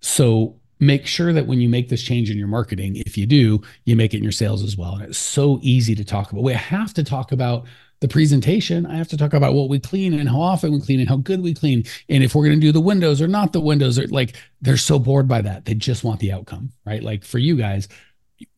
So 0.00 0.60
make 0.80 1.06
sure 1.06 1.32
that 1.32 1.46
when 1.46 1.60
you 1.60 1.68
make 1.68 1.88
this 1.88 2.02
change 2.02 2.30
in 2.30 2.38
your 2.38 2.48
marketing, 2.48 2.96
if 2.96 3.18
you 3.18 3.26
do, 3.26 3.60
you 3.84 3.96
make 3.96 4.14
it 4.14 4.18
in 4.18 4.22
your 4.22 4.32
sales 4.32 4.62
as 4.62 4.76
well. 4.76 4.94
And 4.94 5.02
it's 5.02 5.18
so 5.18 5.58
easy 5.62 5.94
to 5.94 6.04
talk 6.04 6.32
about. 6.32 6.44
We 6.44 6.52
have 6.52 6.94
to 6.94 7.04
talk 7.04 7.32
about 7.32 7.66
the 8.00 8.08
presentation. 8.08 8.86
I 8.86 8.96
have 8.96 9.08
to 9.08 9.16
talk 9.16 9.34
about 9.34 9.54
what 9.54 9.68
we 9.68 9.80
clean 9.80 10.14
and 10.14 10.28
how 10.28 10.40
often 10.40 10.72
we 10.72 10.80
clean 10.80 11.00
and 11.00 11.08
how 11.08 11.16
good 11.16 11.42
we 11.42 11.52
clean. 11.52 11.84
And 12.08 12.22
if 12.22 12.34
we're 12.34 12.44
going 12.44 12.60
to 12.60 12.66
do 12.66 12.70
the 12.70 12.80
windows 12.80 13.20
or 13.20 13.26
not 13.26 13.52
the 13.52 13.60
windows, 13.60 13.98
or 13.98 14.06
like 14.06 14.36
they're 14.60 14.76
so 14.76 14.98
bored 14.98 15.26
by 15.26 15.42
that. 15.42 15.64
They 15.64 15.74
just 15.74 16.04
want 16.04 16.20
the 16.20 16.32
outcome, 16.32 16.72
right? 16.86 17.02
Like 17.02 17.24
for 17.24 17.38
you 17.38 17.56
guys, 17.56 17.88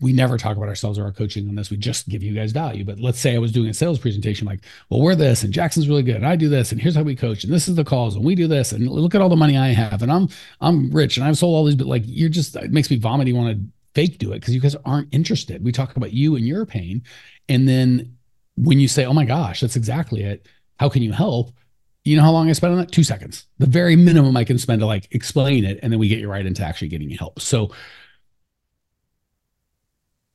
we 0.01 0.13
never 0.13 0.37
talk 0.37 0.57
about 0.57 0.69
ourselves 0.69 0.99
or 0.99 1.05
our 1.05 1.13
coaching 1.13 1.49
on 1.49 1.55
this. 1.55 1.71
We 1.71 1.77
just 1.77 2.09
give 2.09 2.23
you 2.23 2.35
guys 2.35 2.53
value. 2.53 2.85
But 2.85 3.01
let's 3.01 3.19
say 3.19 3.35
I 3.35 3.39
was 3.39 3.53
doing 3.53 3.69
a 3.69 3.75
sales 3.75 3.99
presentation, 3.99 4.47
like, 4.47 4.61
well, 4.89 5.01
we're 5.01 5.15
this, 5.15 5.43
and 5.43 5.53
Jackson's 5.53 5.89
really 5.89 6.03
good, 6.03 6.17
and 6.17 6.27
I 6.27 6.37
do 6.37 6.49
this, 6.49 6.73
and 6.73 6.81
here's 6.81 6.95
how 6.95 7.03
we 7.03 7.17
coach, 7.17 7.45
and 7.45 7.53
this 7.53 7.69
is 7.69 7.77
the 7.77 7.85
calls, 7.85 8.17
and 8.17 8.25
we 8.25 8.35
do 8.35 8.47
this, 8.47 8.73
and 8.73 8.89
look 8.89 9.15
at 9.15 9.21
all 9.21 9.29
the 9.29 9.37
money 9.37 9.57
I 9.57 9.69
have, 9.69 10.03
and 10.03 10.13
I'm 10.13 10.29
I'm 10.61 10.91
rich, 10.91 11.17
and 11.17 11.27
I've 11.27 11.39
sold 11.39 11.55
all 11.55 11.65
these, 11.65 11.77
but 11.77 11.87
like 11.87 12.03
you're 12.07 12.29
just 12.29 12.57
it 12.57 12.73
makes 12.73 12.91
me 12.91 12.97
vomit. 12.97 13.29
You 13.29 13.37
want 13.37 13.57
to 13.57 13.65
fake 13.95 14.19
do 14.19 14.33
it 14.33 14.41
because 14.41 14.55
you 14.55 14.61
guys 14.61 14.77
aren't 14.85 15.13
interested. 15.13 15.65
We 15.65 15.73
talk 15.73 15.97
about 15.97 16.13
you 16.13 16.37
and 16.37 16.47
your 16.47 16.67
pain, 16.67 17.03
and 17.49 17.69
then 17.69 18.17
when 18.57 18.81
you 18.81 18.89
say, 18.89 19.07
oh 19.07 19.15
my 19.15 19.25
gosh, 19.25 19.61
that's 19.61 19.77
exactly 19.77 20.23
it. 20.23 20.47
How 20.79 20.89
can 20.89 21.03
you 21.03 21.13
help? 21.13 21.53
You 22.05 22.17
know 22.17 22.23
how 22.23 22.31
long 22.31 22.49
I 22.49 22.53
spent 22.53 22.73
on 22.73 22.79
that? 22.79 22.93
Two 22.93 23.05
seconds. 23.05 23.47
The 23.59 23.67
very 23.67 23.95
minimum 23.95 24.37
I 24.37 24.45
can 24.45 24.59
spend 24.59 24.81
to 24.81 24.87
like 24.87 25.09
explain 25.11 25.65
it, 25.65 25.79
and 25.83 25.93
then 25.93 26.01
we 26.01 26.09
get 26.09 26.19
you 26.19 26.31
right 26.31 26.45
into 26.45 26.63
actually 26.65 26.89
getting 26.89 27.11
you 27.11 27.19
help. 27.19 27.41
So 27.41 27.73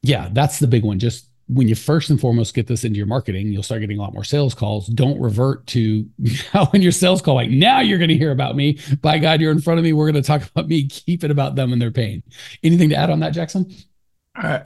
yeah, 0.07 0.29
that's 0.31 0.59
the 0.59 0.67
big 0.67 0.83
one. 0.83 0.99
Just 0.99 1.29
when 1.47 1.67
you 1.67 1.75
first 1.75 2.09
and 2.09 2.19
foremost 2.19 2.55
get 2.55 2.67
this 2.67 2.83
into 2.83 2.97
your 2.97 3.05
marketing, 3.05 3.47
you'll 3.47 3.63
start 3.63 3.81
getting 3.81 3.97
a 3.97 4.01
lot 4.01 4.13
more 4.13 4.23
sales 4.23 4.55
calls. 4.55 4.87
Don't 4.87 5.19
revert 5.19 5.65
to 5.67 6.07
how 6.51 6.69
in 6.73 6.81
your 6.81 6.91
sales 6.91 7.21
call, 7.21 7.35
like 7.35 7.49
now 7.49 7.81
you're 7.81 7.97
going 7.97 8.09
to 8.09 8.17
hear 8.17 8.31
about 8.31 8.55
me. 8.55 8.79
By 9.01 9.19
God, 9.19 9.41
you're 9.41 9.51
in 9.51 9.61
front 9.61 9.79
of 9.79 9.83
me. 9.83 9.93
We're 9.93 10.11
going 10.11 10.21
to 10.21 10.27
talk 10.27 10.43
about 10.55 10.67
me. 10.67 10.87
Keep 10.87 11.23
it 11.23 11.31
about 11.31 11.55
them 11.55 11.73
and 11.73 11.81
their 11.81 11.91
pain. 11.91 12.23
Anything 12.63 12.89
to 12.89 12.95
add 12.95 13.09
on 13.09 13.19
that, 13.19 13.31
Jackson? 13.31 13.73
Uh, 14.35 14.59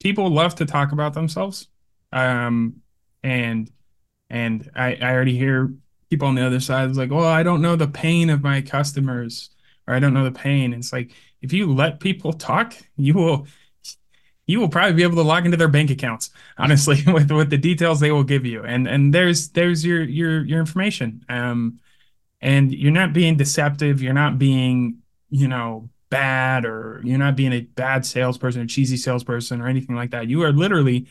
people 0.00 0.30
love 0.30 0.54
to 0.56 0.66
talk 0.66 0.92
about 0.92 1.14
themselves, 1.14 1.68
um, 2.12 2.76
and 3.22 3.70
and 4.30 4.70
I, 4.74 4.94
I 4.94 5.12
already 5.12 5.36
hear 5.36 5.72
people 6.10 6.28
on 6.28 6.34
the 6.34 6.46
other 6.46 6.60
side 6.60 6.88
is 6.90 6.96
like, 6.96 7.10
well, 7.10 7.24
I 7.24 7.42
don't 7.42 7.60
know 7.62 7.76
the 7.76 7.88
pain 7.88 8.30
of 8.30 8.42
my 8.42 8.62
customers, 8.62 9.50
or 9.86 9.94
I 9.94 9.98
don't 9.98 10.14
know 10.14 10.24
the 10.24 10.32
pain. 10.32 10.72
It's 10.72 10.92
like 10.92 11.12
if 11.42 11.52
you 11.52 11.72
let 11.72 12.00
people 12.00 12.32
talk, 12.32 12.74
you 12.96 13.14
will 13.14 13.46
you 14.46 14.60
will 14.60 14.68
probably 14.68 14.94
be 14.94 15.02
able 15.02 15.16
to 15.16 15.22
log 15.22 15.44
into 15.44 15.56
their 15.56 15.68
bank 15.68 15.90
accounts 15.90 16.30
honestly 16.58 17.02
with 17.06 17.30
with 17.30 17.50
the 17.50 17.58
details 17.58 18.00
they 18.00 18.12
will 18.12 18.24
give 18.24 18.46
you. 18.46 18.64
And 18.64 18.86
and 18.86 19.12
there's 19.14 19.48
there's 19.50 19.84
your 19.84 20.02
your 20.02 20.44
your 20.44 20.60
information. 20.60 21.24
Um 21.28 21.80
and 22.40 22.72
you're 22.72 22.92
not 22.92 23.12
being 23.12 23.36
deceptive. 23.36 24.02
You're 24.02 24.14
not 24.14 24.38
being 24.38 24.98
you 25.30 25.48
know 25.48 25.88
bad 26.08 26.64
or 26.64 27.00
you're 27.04 27.18
not 27.18 27.34
being 27.36 27.52
a 27.52 27.60
bad 27.60 28.06
salesperson 28.06 28.62
a 28.62 28.66
cheesy 28.66 28.96
salesperson 28.96 29.60
or 29.60 29.66
anything 29.68 29.96
like 29.96 30.10
that. 30.12 30.28
You 30.28 30.42
are 30.42 30.52
literally 30.52 31.06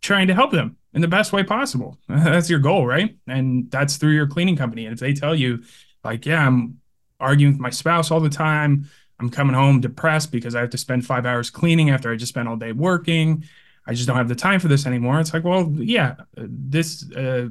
trying 0.00 0.28
to 0.28 0.34
help 0.34 0.52
them 0.52 0.76
in 0.92 1.00
the 1.00 1.08
best 1.08 1.32
way 1.32 1.42
possible. 1.42 1.98
That's 2.08 2.48
your 2.50 2.58
goal 2.58 2.86
right? 2.86 3.16
And 3.26 3.70
that's 3.70 3.96
through 3.96 4.12
your 4.12 4.26
cleaning 4.26 4.56
company. 4.56 4.86
And 4.86 4.94
if 4.94 5.00
they 5.00 5.12
tell 5.12 5.34
you 5.34 5.62
like 6.04 6.26
yeah 6.26 6.46
i'm 6.46 6.78
arguing 7.18 7.54
with 7.54 7.60
my 7.60 7.70
spouse 7.70 8.10
all 8.10 8.20
the 8.20 8.28
time 8.28 8.88
I'm 9.24 9.30
coming 9.30 9.54
home 9.54 9.80
depressed 9.80 10.30
because 10.30 10.54
I 10.54 10.60
have 10.60 10.68
to 10.70 10.78
spend 10.78 11.06
five 11.06 11.24
hours 11.24 11.48
cleaning 11.48 11.88
after 11.88 12.12
I 12.12 12.16
just 12.16 12.28
spent 12.28 12.46
all 12.46 12.56
day 12.56 12.72
working. 12.72 13.42
I 13.86 13.94
just 13.94 14.06
don't 14.06 14.18
have 14.18 14.28
the 14.28 14.34
time 14.34 14.60
for 14.60 14.68
this 14.68 14.84
anymore. 14.84 15.18
It's 15.18 15.32
like, 15.32 15.44
well, 15.44 15.72
yeah, 15.76 16.16
this, 16.36 17.10
uh, 17.12 17.48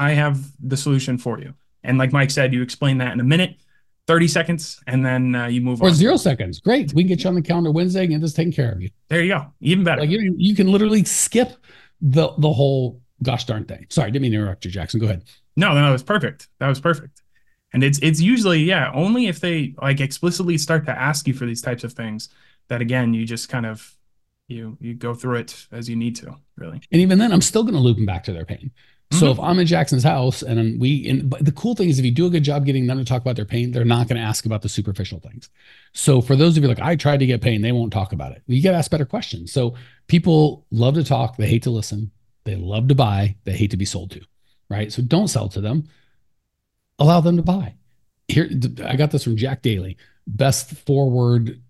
I 0.00 0.12
have 0.14 0.40
the 0.60 0.76
solution 0.76 1.16
for 1.16 1.38
you. 1.38 1.54
And 1.84 1.96
like 1.96 2.12
Mike 2.12 2.32
said, 2.32 2.52
you 2.52 2.60
explain 2.60 2.98
that 2.98 3.12
in 3.12 3.20
a 3.20 3.24
minute, 3.24 3.54
30 4.08 4.26
seconds, 4.26 4.82
and 4.88 5.06
then 5.06 5.36
uh, 5.36 5.46
you 5.46 5.60
move 5.60 5.80
or 5.80 5.86
on. 5.86 5.92
Or 5.92 5.94
zero 5.94 6.16
seconds. 6.16 6.58
Great. 6.58 6.92
We 6.92 7.04
can 7.04 7.08
get 7.08 7.22
you 7.22 7.28
on 7.28 7.36
the 7.36 7.42
calendar 7.42 7.70
Wednesday 7.70 8.00
and 8.00 8.10
get 8.10 8.20
this 8.20 8.32
taken 8.32 8.52
care 8.52 8.72
of 8.72 8.82
you. 8.82 8.90
There 9.06 9.22
you 9.22 9.28
go. 9.28 9.46
Even 9.60 9.84
better. 9.84 10.00
Like 10.00 10.10
you, 10.10 10.34
you 10.36 10.56
can 10.56 10.72
literally 10.72 11.04
skip 11.04 11.52
the 12.00 12.32
the 12.38 12.52
whole 12.52 13.00
gosh 13.22 13.44
darn 13.44 13.64
thing. 13.64 13.86
Sorry, 13.90 14.10
didn't 14.10 14.22
mean 14.22 14.32
to 14.32 14.38
interrupt 14.38 14.64
you, 14.64 14.72
Jackson. 14.72 14.98
Go 14.98 15.06
ahead. 15.06 15.24
No, 15.56 15.68
no, 15.68 15.82
that 15.82 15.90
was 15.90 16.02
perfect. 16.02 16.48
That 16.58 16.68
was 16.68 16.80
perfect 16.80 17.22
and 17.74 17.82
it's 17.84 17.98
it's 17.98 18.20
usually 18.20 18.60
yeah 18.60 18.90
only 18.94 19.26
if 19.26 19.40
they 19.40 19.74
like 19.82 20.00
explicitly 20.00 20.56
start 20.56 20.86
to 20.86 20.98
ask 20.98 21.26
you 21.26 21.34
for 21.34 21.44
these 21.44 21.60
types 21.60 21.84
of 21.84 21.92
things 21.92 22.30
that 22.68 22.80
again 22.80 23.12
you 23.12 23.26
just 23.26 23.50
kind 23.50 23.66
of 23.66 23.94
you 24.48 24.78
you 24.80 24.94
go 24.94 25.12
through 25.12 25.36
it 25.36 25.66
as 25.72 25.88
you 25.88 25.96
need 25.96 26.16
to 26.16 26.34
really. 26.56 26.80
And 26.92 27.02
even 27.02 27.18
then 27.18 27.32
i'm 27.32 27.42
still 27.42 27.62
going 27.62 27.74
to 27.74 27.80
loop 27.80 27.96
them 27.96 28.06
back 28.06 28.24
to 28.24 28.32
their 28.32 28.46
pain. 28.46 28.70
So 29.10 29.26
mm-hmm. 29.26 29.32
if 29.32 29.40
i'm 29.40 29.58
in 29.58 29.66
jackson's 29.66 30.04
house 30.04 30.42
and 30.42 30.80
we 30.80 31.08
and 31.08 31.30
the 31.40 31.52
cool 31.52 31.74
thing 31.74 31.88
is 31.88 31.98
if 31.98 32.04
you 32.04 32.10
do 32.10 32.26
a 32.26 32.30
good 32.30 32.44
job 32.44 32.64
getting 32.64 32.86
them 32.86 32.98
to 32.98 33.04
talk 33.04 33.20
about 33.20 33.36
their 33.36 33.44
pain 33.44 33.72
they're 33.72 33.84
not 33.84 34.08
going 34.08 34.20
to 34.20 34.26
ask 34.26 34.46
about 34.46 34.62
the 34.62 34.68
superficial 34.68 35.20
things. 35.20 35.50
So 35.92 36.22
for 36.22 36.36
those 36.36 36.56
of 36.56 36.62
you 36.62 36.68
like 36.68 36.80
i 36.80 36.94
tried 36.96 37.20
to 37.20 37.26
get 37.26 37.42
pain 37.42 37.60
they 37.60 37.72
won't 37.72 37.92
talk 37.92 38.12
about 38.12 38.32
it. 38.32 38.42
You 38.46 38.62
got 38.62 38.70
to 38.70 38.78
ask 38.78 38.90
better 38.90 39.04
questions. 39.04 39.52
So 39.52 39.74
people 40.06 40.64
love 40.70 40.94
to 40.94 41.04
talk 41.04 41.36
they 41.36 41.48
hate 41.48 41.64
to 41.64 41.70
listen 41.70 42.12
they 42.44 42.54
love 42.54 42.88
to 42.88 42.94
buy 42.94 43.36
they 43.44 43.52
hate 43.52 43.72
to 43.72 43.76
be 43.76 43.84
sold 43.84 44.12
to 44.12 44.20
right? 44.70 44.92
So 44.92 45.02
don't 45.02 45.28
sell 45.28 45.48
to 45.50 45.60
them 45.60 45.88
allow 46.98 47.20
them 47.20 47.36
to 47.36 47.42
buy. 47.42 47.74
Here, 48.28 48.48
I 48.84 48.96
got 48.96 49.10
this 49.10 49.24
from 49.24 49.36
Jack 49.36 49.62
Daly, 49.62 49.96
best 50.26 50.70
forward 50.70 51.60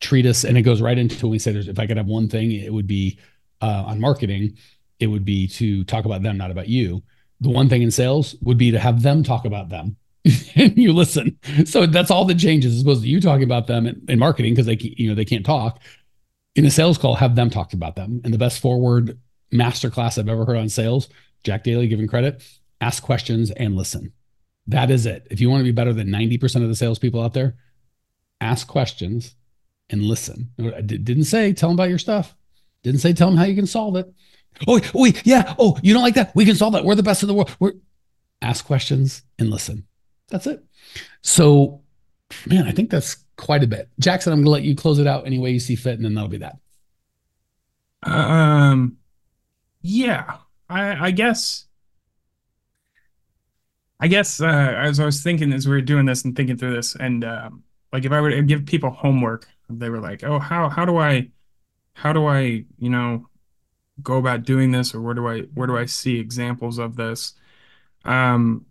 treatise, 0.00 0.44
and 0.44 0.56
it 0.56 0.62
goes 0.62 0.80
right 0.80 0.96
into 0.96 1.26
when 1.26 1.32
we 1.32 1.38
say 1.38 1.52
if 1.52 1.78
I 1.78 1.86
could 1.86 1.96
have 1.96 2.06
one 2.06 2.28
thing, 2.28 2.52
it 2.52 2.72
would 2.72 2.86
be 2.86 3.18
uh, 3.60 3.84
on 3.86 4.00
marketing, 4.00 4.56
it 4.98 5.06
would 5.06 5.24
be 5.24 5.46
to 5.48 5.84
talk 5.84 6.04
about 6.04 6.22
them, 6.22 6.36
not 6.36 6.50
about 6.50 6.68
you. 6.68 7.02
The 7.40 7.50
one 7.50 7.68
thing 7.68 7.82
in 7.82 7.90
sales 7.90 8.34
would 8.42 8.58
be 8.58 8.70
to 8.70 8.78
have 8.78 9.02
them 9.02 9.22
talk 9.22 9.44
about 9.44 9.68
them. 9.68 9.96
and 10.54 10.76
you 10.76 10.92
listen. 10.92 11.38
So 11.64 11.86
that's 11.86 12.10
all 12.10 12.26
that 12.26 12.38
changes 12.38 12.74
as 12.74 12.82
opposed 12.82 13.02
to 13.02 13.08
you 13.08 13.20
talking 13.20 13.44
about 13.44 13.66
them 13.66 13.86
in, 13.86 14.02
in 14.08 14.18
marketing 14.18 14.52
because 14.52 14.66
they 14.66 14.76
you 14.78 15.08
know 15.08 15.14
they 15.14 15.24
can't 15.24 15.46
talk. 15.46 15.80
In 16.54 16.66
a 16.66 16.70
sales 16.70 16.98
call, 16.98 17.14
have 17.14 17.36
them 17.36 17.48
talk 17.48 17.72
about 17.72 17.96
them. 17.96 18.20
And 18.24 18.34
the 18.34 18.38
best 18.38 18.60
forward 18.60 19.18
masterclass 19.52 20.18
I've 20.18 20.28
ever 20.28 20.44
heard 20.44 20.56
on 20.56 20.68
sales, 20.68 21.08
Jack 21.44 21.64
Daly 21.64 21.88
giving 21.88 22.06
credit, 22.06 22.42
ask 22.80 23.02
questions 23.02 23.50
and 23.50 23.76
listen. 23.76 24.12
That 24.70 24.90
is 24.90 25.04
it. 25.04 25.26
If 25.30 25.40
you 25.40 25.50
want 25.50 25.60
to 25.60 25.64
be 25.64 25.72
better 25.72 25.92
than 25.92 26.08
90% 26.08 26.62
of 26.62 26.68
the 26.68 26.76
salespeople 26.76 27.20
out 27.20 27.34
there, 27.34 27.56
ask 28.40 28.68
questions 28.68 29.34
and 29.90 30.02
listen. 30.02 30.50
I 30.60 30.80
didn't 30.80 31.24
say 31.24 31.52
tell 31.52 31.70
them 31.70 31.76
about 31.76 31.88
your 31.88 31.98
stuff. 31.98 32.36
Didn't 32.84 33.00
say 33.00 33.12
tell 33.12 33.28
them 33.28 33.36
how 33.36 33.44
you 33.44 33.56
can 33.56 33.66
solve 33.66 33.96
it. 33.96 34.12
Oh, 34.68 34.80
oh, 34.94 35.06
yeah. 35.24 35.54
Oh, 35.58 35.76
you 35.82 35.92
don't 35.92 36.02
like 36.02 36.14
that? 36.14 36.34
We 36.36 36.44
can 36.44 36.54
solve 36.54 36.74
that. 36.74 36.84
We're 36.84 36.94
the 36.94 37.02
best 37.02 37.22
in 37.22 37.28
the 37.28 37.34
world. 37.34 37.54
We're 37.58 37.74
ask 38.42 38.64
questions 38.64 39.22
and 39.38 39.50
listen. 39.50 39.86
That's 40.28 40.46
it. 40.46 40.64
So, 41.22 41.82
man, 42.46 42.66
I 42.66 42.72
think 42.72 42.90
that's 42.90 43.24
quite 43.36 43.64
a 43.64 43.66
bit. 43.66 43.88
Jackson, 43.98 44.32
I'm 44.32 44.38
going 44.38 44.44
to 44.44 44.50
let 44.50 44.62
you 44.62 44.76
close 44.76 45.00
it 45.00 45.06
out 45.06 45.26
any 45.26 45.38
way 45.38 45.50
you 45.50 45.60
see 45.60 45.74
fit, 45.74 45.94
and 45.94 46.04
then 46.04 46.14
that'll 46.14 46.30
be 46.30 46.38
that. 46.38 46.56
Um, 48.04 48.98
yeah, 49.82 50.36
I, 50.68 51.06
I 51.06 51.10
guess 51.10 51.66
I 54.00 54.08
guess 54.08 54.40
uh, 54.40 54.46
as 54.46 54.98
I 54.98 55.04
was 55.04 55.22
thinking 55.22 55.52
as 55.52 55.68
we 55.68 55.74
were 55.74 55.82
doing 55.82 56.06
this 56.06 56.24
and 56.24 56.34
thinking 56.34 56.56
through 56.56 56.74
this, 56.74 56.96
and 56.96 57.22
um, 57.22 57.64
like 57.92 58.04
if 58.06 58.12
I 58.12 58.20
were 58.20 58.30
to 58.30 58.42
give 58.42 58.64
people 58.64 58.90
homework, 58.90 59.46
they 59.68 59.90
were 59.90 60.00
like, 60.00 60.24
"Oh, 60.24 60.38
how 60.38 60.70
how 60.70 60.86
do 60.86 60.96
I, 60.96 61.28
how 61.92 62.12
do 62.14 62.26
I, 62.26 62.64
you 62.78 62.88
know, 62.88 63.28
go 64.02 64.16
about 64.16 64.44
doing 64.44 64.70
this, 64.72 64.94
or 64.94 65.02
where 65.02 65.14
do 65.14 65.28
I 65.28 65.40
where 65.54 65.66
do 65.66 65.76
I 65.76 65.84
see 65.84 66.18
examples 66.18 66.78
of 66.78 66.96
this?" 66.96 67.34
Um, 68.06 68.64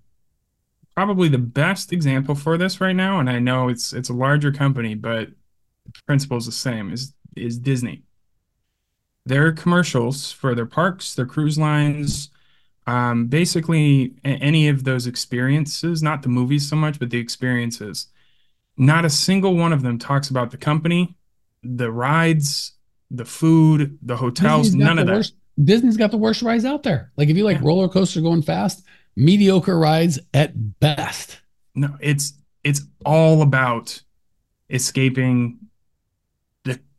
probably 0.96 1.30
the 1.30 1.38
best 1.38 1.94
example 1.94 2.34
for 2.34 2.58
this 2.58 2.82
right 2.82 2.96
now, 2.96 3.20
and 3.20 3.30
I 3.30 3.38
know 3.38 3.70
it's 3.70 3.94
it's 3.94 4.10
a 4.10 4.13
larger 4.13 4.52
company, 4.52 4.96
but 4.96 5.30
the 5.86 6.02
principle 6.08 6.38
is 6.38 6.48
the 6.48 6.52
same. 6.52 6.92
Is 6.92 7.13
is 7.36 7.60
Disney? 7.60 8.02
Their 9.28 9.52
commercials 9.52 10.32
for 10.32 10.56
their 10.56 10.65
parks, 10.65 11.13
their 11.13 11.28
cruise 11.28 11.60
lines 11.60 12.32
um, 12.89 13.28
basically 13.28 14.15
any 14.25 14.67
of 14.67 14.84
those 14.84 15.06
experiences, 15.06 16.02
not 16.02 16.23
the 16.23 16.30
movies 16.30 16.67
so 16.67 16.75
much, 16.75 16.97
but 16.97 17.12
the 17.12 17.19
experiences. 17.19 18.08
Not 18.78 19.06
a 19.06 19.12
single 19.12 19.56
one 19.56 19.73
of 19.73 19.84
them 19.84 19.99
talks 19.99 20.32
about 20.32 20.49
the 20.49 20.58
company, 20.58 21.15
the 21.62 21.91
rides, 21.91 22.73
the 23.12 23.25
food, 23.25 23.99
the 24.02 24.15
hotels, 24.15 24.73
none 24.73 24.97
of 24.97 25.06
that. 25.06 25.32
Disney's 25.63 25.97
got 25.97 26.10
the 26.10 26.17
worst 26.17 26.41
rides 26.41 26.65
out 26.65 26.82
there. 26.82 27.12
Like 27.15 27.30
if 27.30 27.38
you 27.38 27.43
like 27.43 27.58
yeah. 27.58 27.67
roller 27.67 27.89
coaster 27.89 28.21
going 28.21 28.41
fast, 28.41 28.84
mediocre 29.15 29.78
rides 29.78 30.17
at 30.34 30.80
best. 30.80 31.41
No, 31.75 31.95
it's 31.99 32.34
it's 32.63 32.82
all 33.06 33.43
about 33.43 34.02
escaping 34.71 35.60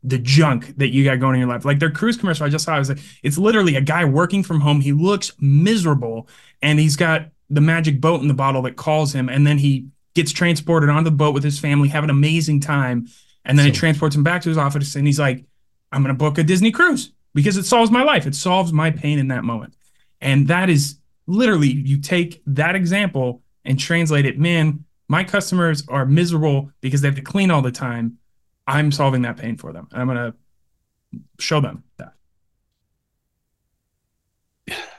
the 0.03 0.17
junk 0.17 0.77
that 0.77 0.89
you 0.89 1.03
got 1.03 1.19
going 1.19 1.35
in 1.35 1.41
your 1.41 1.49
life. 1.49 1.65
Like 1.65 1.79
their 1.79 1.91
cruise 1.91 2.17
commercial 2.17 2.45
I 2.45 2.49
just 2.49 2.65
saw, 2.65 2.75
I 2.75 2.79
was 2.79 2.89
like, 2.89 2.99
it's 3.23 3.37
literally 3.37 3.75
a 3.75 3.81
guy 3.81 4.05
working 4.05 4.43
from 4.43 4.59
home. 4.59 4.81
He 4.81 4.93
looks 4.93 5.31
miserable, 5.39 6.27
and 6.61 6.79
he's 6.79 6.95
got 6.95 7.27
the 7.49 7.61
magic 7.61 8.01
boat 8.01 8.21
in 8.21 8.27
the 8.27 8.33
bottle 8.33 8.61
that 8.63 8.77
calls 8.77 9.13
him, 9.13 9.29
and 9.29 9.45
then 9.45 9.57
he 9.57 9.87
gets 10.15 10.31
transported 10.31 10.89
onto 10.89 11.09
the 11.09 11.15
boat 11.15 11.33
with 11.33 11.43
his 11.43 11.59
family, 11.59 11.89
have 11.89 12.03
an 12.03 12.09
amazing 12.09 12.59
time, 12.59 13.07
and 13.45 13.57
then 13.57 13.65
so, 13.65 13.69
it 13.69 13.75
transports 13.75 14.15
him 14.15 14.23
back 14.23 14.41
to 14.41 14.49
his 14.49 14.57
office, 14.57 14.95
and 14.95 15.05
he's 15.05 15.19
like, 15.19 15.45
I'm 15.91 16.01
gonna 16.01 16.13
book 16.13 16.37
a 16.37 16.43
Disney 16.43 16.71
cruise 16.71 17.11
because 17.33 17.57
it 17.57 17.65
solves 17.65 17.91
my 17.91 18.03
life. 18.03 18.25
It 18.25 18.35
solves 18.35 18.73
my 18.73 18.91
pain 18.91 19.19
in 19.19 19.27
that 19.29 19.43
moment. 19.43 19.75
And 20.19 20.47
that 20.47 20.69
is 20.69 20.97
literally 21.27 21.67
you 21.67 21.99
take 21.99 22.41
that 22.45 22.75
example 22.75 23.41
and 23.65 23.79
translate 23.79 24.25
it, 24.25 24.39
man, 24.39 24.85
my 25.07 25.23
customers 25.23 25.83
are 25.87 26.05
miserable 26.05 26.71
because 26.81 27.01
they 27.01 27.07
have 27.07 27.15
to 27.15 27.21
clean 27.21 27.51
all 27.51 27.61
the 27.61 27.71
time. 27.71 28.17
I'm 28.71 28.91
solving 28.91 29.23
that 29.23 29.37
pain 29.37 29.57
for 29.57 29.73
them. 29.73 29.87
And 29.91 30.01
I'm 30.01 30.07
going 30.07 30.31
to 30.31 30.37
show 31.39 31.59
them 31.59 31.83
that. 31.97 32.13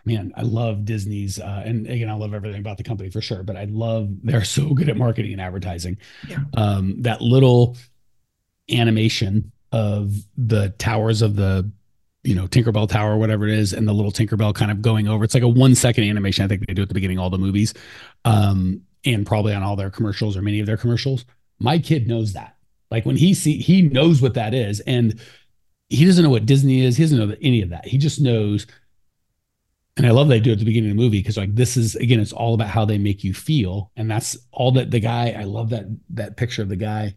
Man, 0.04 0.32
I 0.36 0.42
love 0.42 0.84
Disney's, 0.84 1.38
uh, 1.38 1.62
and 1.64 1.86
again, 1.86 2.10
I 2.10 2.14
love 2.14 2.34
everything 2.34 2.60
about 2.60 2.76
the 2.76 2.82
company 2.82 3.08
for 3.08 3.20
sure. 3.20 3.44
But 3.44 3.56
I 3.56 3.64
love 3.64 4.10
they're 4.24 4.44
so 4.44 4.74
good 4.74 4.88
at 4.88 4.96
marketing 4.96 5.32
and 5.32 5.40
advertising. 5.40 5.96
Yeah. 6.28 6.38
Um, 6.54 7.02
that 7.02 7.20
little 7.22 7.76
animation 8.70 9.52
of 9.70 10.12
the 10.36 10.70
towers 10.78 11.22
of 11.22 11.36
the 11.36 11.70
you 12.24 12.34
know 12.34 12.48
Tinkerbell 12.48 12.88
Tower, 12.88 13.16
whatever 13.16 13.46
it 13.46 13.56
is, 13.56 13.72
and 13.72 13.86
the 13.86 13.92
little 13.92 14.10
Tinkerbell 14.10 14.54
kind 14.54 14.72
of 14.72 14.82
going 14.82 15.06
over. 15.06 15.22
It's 15.22 15.34
like 15.34 15.44
a 15.44 15.48
one 15.48 15.76
second 15.76 16.04
animation. 16.04 16.44
I 16.44 16.48
think 16.48 16.66
they 16.66 16.74
do 16.74 16.82
at 16.82 16.88
the 16.88 16.94
beginning 16.94 17.18
of 17.18 17.22
all 17.22 17.30
the 17.30 17.38
movies, 17.38 17.72
um, 18.24 18.82
and 19.04 19.24
probably 19.24 19.54
on 19.54 19.62
all 19.62 19.76
their 19.76 19.90
commercials 19.90 20.36
or 20.36 20.42
many 20.42 20.58
of 20.58 20.66
their 20.66 20.76
commercials. 20.76 21.24
My 21.60 21.78
kid 21.78 22.08
knows 22.08 22.32
that. 22.32 22.51
Like 22.92 23.06
when 23.06 23.16
he 23.16 23.32
see, 23.32 23.56
he 23.56 23.80
knows 23.80 24.20
what 24.20 24.34
that 24.34 24.52
is, 24.52 24.80
and 24.80 25.18
he 25.88 26.04
doesn't 26.04 26.22
know 26.22 26.30
what 26.30 26.44
Disney 26.44 26.84
is. 26.84 26.98
He 26.98 27.04
doesn't 27.04 27.18
know 27.18 27.34
any 27.40 27.62
of 27.62 27.70
that. 27.70 27.86
He 27.86 27.96
just 27.96 28.20
knows. 28.20 28.66
And 29.96 30.06
I 30.06 30.10
love 30.10 30.28
they 30.28 30.40
do 30.40 30.52
at 30.52 30.58
the 30.58 30.64
beginning 30.66 30.90
of 30.90 30.96
the 30.96 31.02
movie 31.02 31.18
because 31.18 31.38
like 31.38 31.54
this 31.54 31.76
is 31.78 31.96
again, 31.96 32.20
it's 32.20 32.34
all 32.34 32.52
about 32.52 32.68
how 32.68 32.84
they 32.84 32.98
make 32.98 33.24
you 33.24 33.32
feel, 33.32 33.90
and 33.96 34.10
that's 34.10 34.36
all 34.52 34.72
that 34.72 34.90
the 34.90 35.00
guy. 35.00 35.30
I 35.30 35.44
love 35.44 35.70
that 35.70 35.86
that 36.10 36.36
picture 36.36 36.60
of 36.60 36.68
the 36.68 36.76
guy 36.76 37.14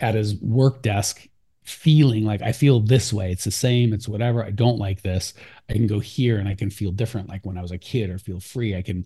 at 0.00 0.14
his 0.14 0.36
work 0.36 0.80
desk 0.80 1.28
feeling 1.64 2.24
like 2.24 2.40
I 2.40 2.52
feel 2.52 2.80
this 2.80 3.12
way. 3.12 3.30
It's 3.30 3.44
the 3.44 3.50
same. 3.50 3.92
It's 3.92 4.08
whatever. 4.08 4.42
I 4.42 4.50
don't 4.50 4.78
like 4.78 5.02
this. 5.02 5.34
I 5.68 5.74
can 5.74 5.86
go 5.86 5.98
here 5.98 6.38
and 6.38 6.48
I 6.48 6.54
can 6.54 6.70
feel 6.70 6.92
different, 6.92 7.28
like 7.28 7.44
when 7.44 7.58
I 7.58 7.62
was 7.62 7.72
a 7.72 7.78
kid, 7.78 8.08
or 8.08 8.18
feel 8.18 8.40
free. 8.40 8.74
I 8.74 8.82
can 8.82 9.04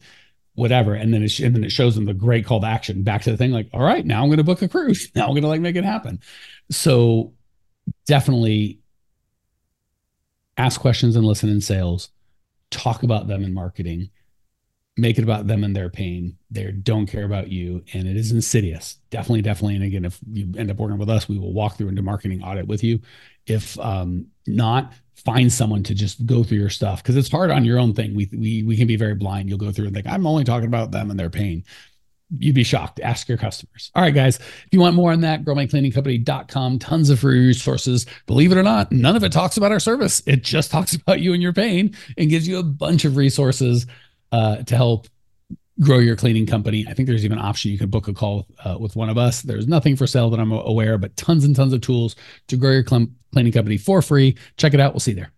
whatever. 0.55 0.95
And 0.95 1.13
then 1.13 1.23
it 1.23 1.39
and 1.41 1.55
then 1.55 1.65
it 1.65 1.73
shows 1.73 1.95
them 1.95 2.05
the 2.05 2.15
great 2.15 2.47
call 2.47 2.61
to 2.61 2.67
action 2.67 3.03
back 3.03 3.23
to 3.23 3.31
the 3.31 3.37
thing. 3.37 3.51
Like, 3.51 3.69
all 3.73 3.83
right, 3.83 4.05
now 4.05 4.23
I'm 4.23 4.29
going 4.29 4.39
to 4.39 4.45
book 4.45 4.63
a 4.63 4.69
cruise. 4.69 5.11
Now 5.15 5.25
I'm 5.25 5.31
going 5.31 5.43
to 5.43 5.49
like 5.49 5.61
make 5.61 5.77
it 5.77 5.85
happen. 5.85 6.21
So 6.71 7.35
definitely 8.07 8.81
ask 10.57 10.81
questions 10.81 11.17
and 11.17 11.25
listen 11.25 11.51
in 11.51 11.61
sales. 11.61 12.11
Talk 12.71 13.03
about 13.03 13.29
them 13.29 13.45
in 13.45 13.53
marketing 13.55 14.11
make 14.97 15.19
it 15.19 15.25
about 15.25 15.47
them 15.47 15.65
and 15.65 15.75
their 15.75 15.91
pain. 15.91 16.37
They 16.51 16.71
don't 16.71 17.07
care 17.07 17.25
about 17.25 17.51
you, 17.51 17.85
and 17.93 18.07
it 18.07 18.17
is 18.17 18.33
insidious. 18.33 18.99
Definitely, 19.11 19.43
definitely. 19.43 19.77
And 19.77 19.85
again, 19.85 20.05
if 20.05 20.19
you 20.31 20.53
end 20.57 20.71
up 20.71 20.77
working 20.77 20.99
with 20.99 21.11
us, 21.11 21.29
we 21.29 21.39
will 21.39 21.53
walk 21.53 21.77
through 21.77 21.89
into 21.89 22.03
marketing 22.03 22.43
audit 22.43 22.67
with 22.67 22.85
you. 22.85 23.01
If 23.47 23.79
um, 23.81 24.27
not, 24.47 24.93
find 25.15 25.53
someone 25.53 25.83
to 25.85 25.95
just 25.95 26.25
go 26.27 26.43
through 26.43 26.59
your 26.59 26.71
stuff 26.71 27.03
because 27.03 27.17
it's 27.17 27.31
hard 27.31 27.51
on 27.51 27.65
your 27.65 27.79
own 27.79 27.95
thing. 27.95 28.15
We 28.15 28.29
we 28.33 28.63
we 28.63 28.77
can 28.77 28.87
be 28.87 28.97
very 28.97 29.15
blind. 29.15 29.49
You'll 29.49 29.59
go 29.59 29.73
through 29.73 29.87
and 29.87 29.95
think 29.95 30.07
I'm 30.07 30.27
only 30.27 30.45
talking 30.45 30.69
about 30.69 30.91
them 30.91 31.11
and 31.11 31.19
their 31.19 31.31
pain. 31.31 31.65
You'd 32.39 32.55
be 32.55 32.65
shocked. 32.65 33.01
Ask 33.01 33.29
your 33.29 33.39
customers. 33.39 33.91
All 33.95 34.03
right, 34.03 34.15
guys. 34.15 34.39
If 34.39 34.69
you 34.73 34.81
want 34.81 34.97
more 34.97 35.13
on 35.13 35.21
that, 35.21 35.45
growmycleaningcompany.com. 35.45 36.79
Tons 36.79 37.11
of 37.11 37.21
free 37.21 37.47
resources. 37.47 38.07
Believe 38.27 38.51
it 38.51 38.59
or 38.59 38.63
not, 38.63 38.91
none 38.91 39.15
of 39.15 39.23
it 39.23 39.31
talks 39.31 39.57
about 39.57 39.73
our 39.73 39.81
service. 39.81 40.23
It 40.27 40.43
just 40.43 40.71
talks 40.71 40.95
about 40.95 41.21
you 41.21 41.33
and 41.33 41.43
your 41.43 41.53
pain 41.53 41.95
and 42.19 42.31
gives 42.31 42.49
you 42.49 42.59
a 42.59 42.63
bunch 42.63 43.05
of 43.05 43.17
resources 43.17 43.87
uh, 44.33 44.57
to 44.57 44.77
help 44.77 45.07
grow 45.81 45.99
your 45.99 46.17
cleaning 46.17 46.47
company. 46.47 46.87
I 46.89 46.95
think 46.95 47.09
there's 47.09 47.25
even 47.25 47.39
an 47.39 47.45
option 47.45 47.71
you 47.71 47.79
can 47.79 47.91
book 47.91 48.09
a 48.09 48.15
call 48.15 48.47
uh, 48.65 48.77
with 48.79 48.97
one 48.97 49.09
of 49.09 49.19
us. 49.19 49.43
There's 49.43 49.67
nothing 49.67 49.97
for 49.97 50.07
sale 50.07 50.31
that 50.31 50.41
I'm 50.41 50.53
aware, 50.53 50.95
of, 50.95 51.01
but 51.01 51.17
tons 51.17 51.45
and 51.45 51.55
tons 51.55 51.73
of 51.73 51.81
tools 51.81 52.17
to 52.49 52.57
grow 52.57 52.71
your 52.71 52.85
cl- 52.87 53.09
cleaning 53.33 53.53
company 53.53 53.77
for 53.77 54.03
free. 54.03 54.37
Check 54.57 54.75
it 54.75 54.81
out. 54.81 54.93
We'll 54.93 55.01
see 55.01 55.13
you 55.13 55.17
there. 55.17 55.33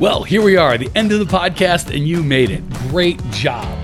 Well, 0.00 0.24
here 0.24 0.42
we 0.42 0.56
are, 0.56 0.76
the 0.76 0.90
end 0.96 1.12
of 1.12 1.20
the 1.20 1.24
podcast, 1.24 1.94
and 1.94 2.06
you 2.06 2.22
made 2.22 2.50
it. 2.50 2.68
Great 2.90 3.22
job. 3.30 3.83